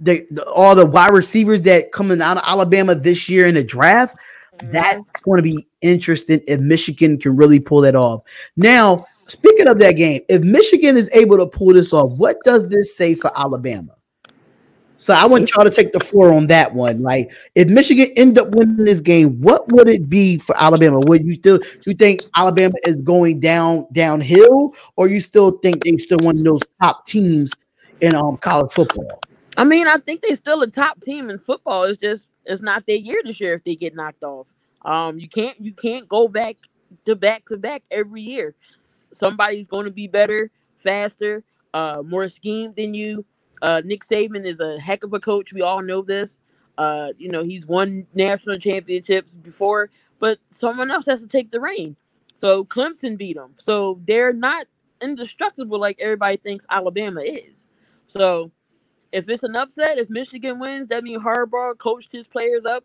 [0.00, 3.64] the, the all the wide receivers that coming out of Alabama this year in the
[3.64, 4.16] draft,
[4.58, 4.72] Mm-hmm.
[4.72, 8.22] that's going to be interesting if Michigan can really pull that off.
[8.56, 12.68] Now, speaking of that game, if Michigan is able to pull this off, what does
[12.68, 13.96] this say for Alabama?
[14.96, 17.02] So I want y'all to take the floor on that one.
[17.02, 21.00] Like, if Michigan end up winning this game, what would it be for Alabama?
[21.00, 25.96] Would you still you think Alabama is going down downhill, or you still think they
[25.98, 27.52] still one of those top teams
[28.00, 29.20] in um college football?
[29.56, 31.84] I mean, I think they're still a top team in football.
[31.84, 34.46] It's just it's not their year this year if they get knocked off.
[34.84, 36.56] Um, you can't you can't go back
[37.04, 38.54] to back to back every year.
[39.12, 43.24] Somebody's going to be better, faster, uh, more schemed than you.
[43.62, 45.52] Uh, Nick Saban is a heck of a coach.
[45.52, 46.38] We all know this.
[46.76, 51.60] Uh, you know he's won national championships before, but someone else has to take the
[51.60, 51.96] reign.
[52.34, 53.54] So Clemson beat them.
[53.58, 54.66] So they're not
[55.00, 57.66] indestructible like everybody thinks Alabama is.
[58.08, 58.50] So
[59.14, 62.84] if it's an upset, if Michigan wins, that means Harbaugh coached his players up.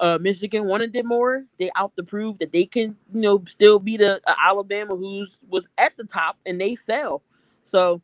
[0.00, 1.44] Uh, Michigan wanted it more.
[1.58, 5.68] They out to prove that they can, you know, still beat a Alabama who's was
[5.76, 7.22] at the top and they fell.
[7.64, 8.00] So,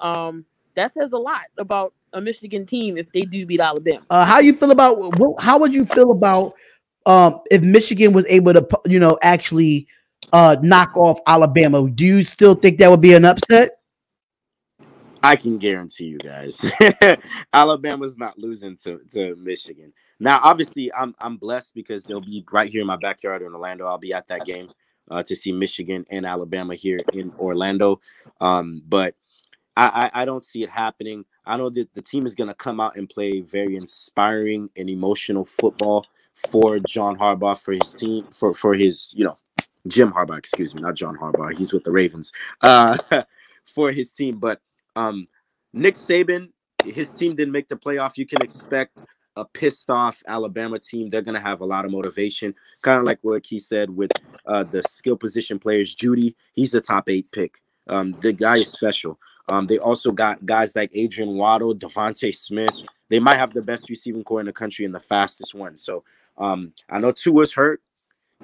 [0.00, 0.44] um,
[0.74, 4.04] that says a lot about a Michigan team if they do beat Alabama.
[4.10, 4.98] Uh, how you feel about
[5.40, 6.54] how would you feel about
[7.06, 9.86] um if Michigan was able to you know actually
[10.32, 11.88] uh knock off Alabama?
[11.88, 13.77] Do you still think that would be an upset?
[15.22, 16.70] I can guarantee you guys,
[17.52, 19.92] Alabama's not losing to, to Michigan.
[20.20, 23.86] Now, obviously, I'm I'm blessed because they'll be right here in my backyard in Orlando.
[23.86, 24.68] I'll be at that game
[25.10, 28.00] uh, to see Michigan and Alabama here in Orlando.
[28.40, 29.14] Um, but
[29.76, 31.24] I, I, I don't see it happening.
[31.46, 34.90] I know that the team is going to come out and play very inspiring and
[34.90, 36.04] emotional football
[36.34, 39.38] for John Harbaugh for his team for for his you know
[39.86, 41.56] Jim Harbaugh, excuse me, not John Harbaugh.
[41.56, 42.32] He's with the Ravens.
[42.60, 42.98] Uh,
[43.64, 44.60] for his team, but
[44.98, 45.28] um,
[45.72, 46.50] Nick Saban,
[46.84, 48.18] his team didn't make the playoff.
[48.18, 49.02] You can expect
[49.36, 51.08] a pissed off Alabama team.
[51.08, 54.10] They're gonna have a lot of motivation, kind of like what he said with
[54.46, 55.94] uh, the skill position players.
[55.94, 57.62] Jeudy, he's a top eight pick.
[57.88, 59.18] Um, the guy is special.
[59.48, 62.82] Um, they also got guys like Adrian Waddle, DeVonta Smith.
[63.08, 65.78] They might have the best receiving corps in the country and the fastest one.
[65.78, 66.04] So
[66.36, 67.80] um, I know Tua's hurt.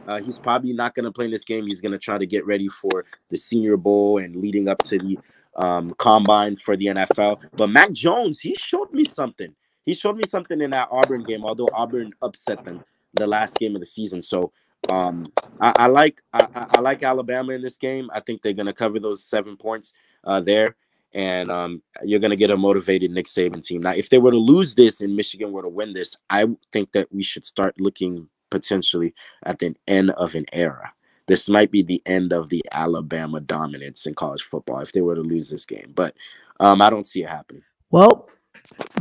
[0.06, 1.66] Uh, he's probably not going to play in this game.
[1.66, 4.98] He's going to try to get ready for the Senior Bowl and leading up to
[4.98, 5.18] the
[5.56, 7.40] um, combine for the NFL.
[7.56, 9.54] But Mac Jones, he showed me something.
[9.84, 12.82] He showed me something in that Auburn game, although Auburn upset them
[13.14, 14.22] the last game of the season.
[14.22, 14.52] So
[14.90, 15.24] um,
[15.60, 18.10] I, I like I, I- like Alabama in this game.
[18.12, 19.92] I think they're going to cover those seven points
[20.24, 20.76] uh, there.
[21.12, 23.82] And um, you're going to get a motivated Nick Saban team.
[23.82, 26.90] Now, if they were to lose this and Michigan were to win this, I think
[26.90, 30.92] that we should start looking potentially at the end of an era.
[31.26, 35.14] This might be the end of the Alabama dominance in college football if they were
[35.14, 35.92] to lose this game.
[35.94, 36.14] But
[36.60, 37.62] um, I don't see it happening.
[37.90, 38.28] Well,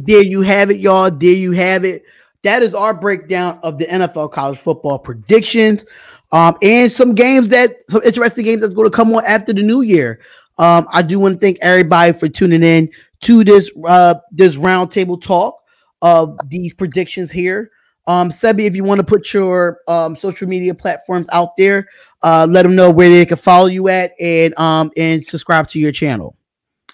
[0.02, 1.12] there you have it, y'all.
[1.12, 2.04] There you have it.
[2.44, 5.86] That is our breakdown of the NFL college football predictions.
[6.32, 9.62] Um, and some games that some interesting games that's going to come on after the
[9.62, 10.20] new year.
[10.58, 12.90] Um, I do want to thank everybody for tuning in
[13.22, 15.64] to this uh this roundtable talk
[16.02, 17.72] of these predictions here.
[18.08, 21.88] Um, Seby, if you want to put your um social media platforms out there,
[22.22, 25.80] uh, let them know where they can follow you at and um and subscribe to
[25.80, 26.36] your channel.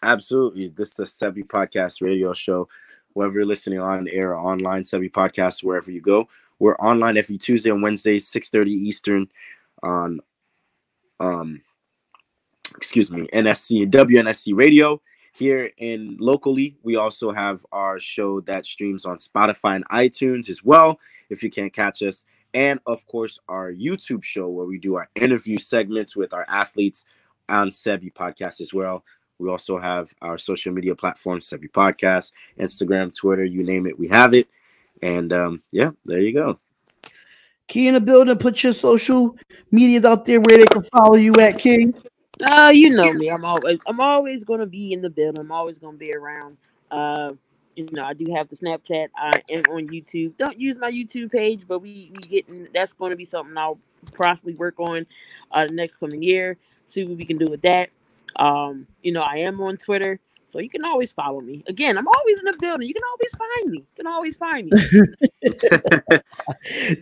[0.03, 0.70] Absolutely.
[0.70, 2.70] This is the Seby Podcast radio show.
[3.14, 6.30] Whether you're listening on air or online, Seby Podcast, wherever you go.
[6.60, 9.28] We're online every Tuesday and Wednesday, 6:30 Eastern
[9.82, 10.20] on
[11.20, 11.62] um
[12.76, 15.01] excuse me, NSC WNSC radio.
[15.39, 20.65] Here in locally, we also have our show that streams on Spotify and iTunes as
[20.65, 22.25] well, if you can't catch us.
[22.53, 27.05] And of course, our YouTube show where we do our interview segments with our athletes
[27.47, 29.05] on Seby Podcast as well.
[29.37, 34.09] We also have our social media platforms, Seby Podcast, Instagram, Twitter, you name it, we
[34.09, 34.49] have it.
[35.01, 36.59] And um, yeah, there you go.
[37.69, 39.37] Key in the building, put your social
[39.71, 41.93] medias out there where they can follow you at, King.
[42.43, 43.29] Uh, you know me.
[43.29, 45.41] I'm always I'm always gonna be in the building.
[45.41, 46.57] I'm always gonna be around.
[46.89, 47.33] Uh,
[47.75, 49.09] you know, I do have the Snapchat.
[49.15, 50.37] I am on YouTube.
[50.37, 53.79] Don't use my YouTube page, but we we getting that's going to be something I'll
[54.15, 55.05] possibly work on
[55.51, 56.57] uh the next coming year.
[56.87, 57.89] See what we can do with that.
[58.35, 60.19] Um, you know, I am on Twitter.
[60.50, 61.64] So you can always follow me.
[61.68, 62.88] Again, I'm always in the building.
[62.88, 63.78] You can always find me.
[63.78, 64.72] You can always find me.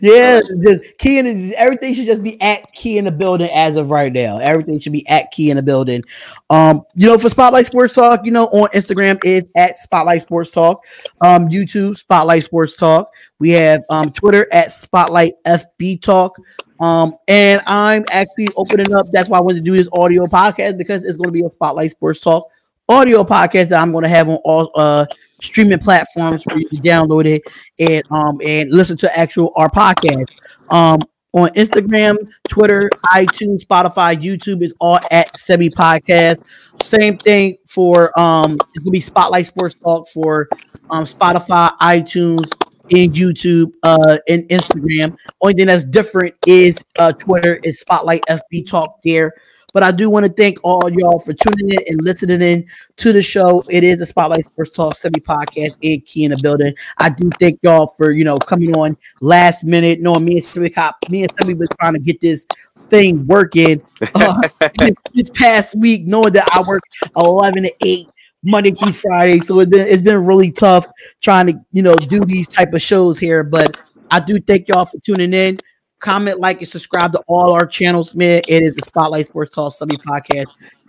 [0.02, 3.76] yeah, just key in the, everything should just be at key in the building as
[3.76, 4.38] of right now.
[4.38, 6.04] Everything should be at key in the building.
[6.50, 10.50] Um, you know, for Spotlight Sports Talk, you know, on Instagram is at Spotlight Sports
[10.50, 10.84] Talk.
[11.22, 13.10] Um, YouTube Spotlight Sports Talk.
[13.38, 16.36] We have um Twitter at Spotlight FB Talk.
[16.80, 19.06] Um, and I'm actually opening up.
[19.10, 21.50] That's why I wanted to do this audio podcast because it's going to be a
[21.50, 22.48] Spotlight Sports Talk
[22.88, 25.06] audio podcast that I'm going to have on all uh
[25.40, 27.42] streaming platforms where you can download it
[27.78, 30.28] and um and listen to actual our podcast.
[30.70, 31.00] Um
[31.34, 32.16] on Instagram,
[32.48, 36.42] Twitter, iTunes, Spotify, YouTube is all at Seby Podcast.
[36.82, 40.48] Same thing for um it's gonna be Spotlight Sports Talk for
[40.90, 42.50] um Spotify, iTunes,
[42.90, 45.14] and YouTube, uh, and Instagram.
[45.42, 49.34] Only thing that's different is uh Twitter is Spotlight FB Talk there.
[49.72, 52.66] But I do want to thank all y'all for tuning in and listening in
[52.96, 53.62] to the show.
[53.70, 56.74] It is a Spotlight Sports Talk Seby podcast and key in the building.
[56.98, 60.00] I do thank y'all for you know coming on last minute.
[60.00, 62.46] Knowing me and Semi Cop, me and Seby was trying to get this
[62.88, 63.82] thing working
[64.14, 64.40] uh,
[65.14, 66.82] this past week, knowing that I work
[67.16, 68.08] eleven to eight
[68.42, 69.40] Monday through Friday.
[69.40, 70.86] So it's been, it's been really tough
[71.20, 73.42] trying to, you know, do these type of shows here.
[73.42, 73.76] But
[74.10, 75.58] I do thank y'all for tuning in.
[76.00, 78.42] Comment, like, and subscribe to all our channels, man.
[78.46, 80.46] It is the Spotlight Sports Talk Sunday podcast.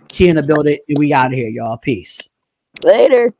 [0.08, 1.76] Key in the building, and we out of here, y'all.
[1.76, 2.28] Peace.
[2.82, 3.34] Later.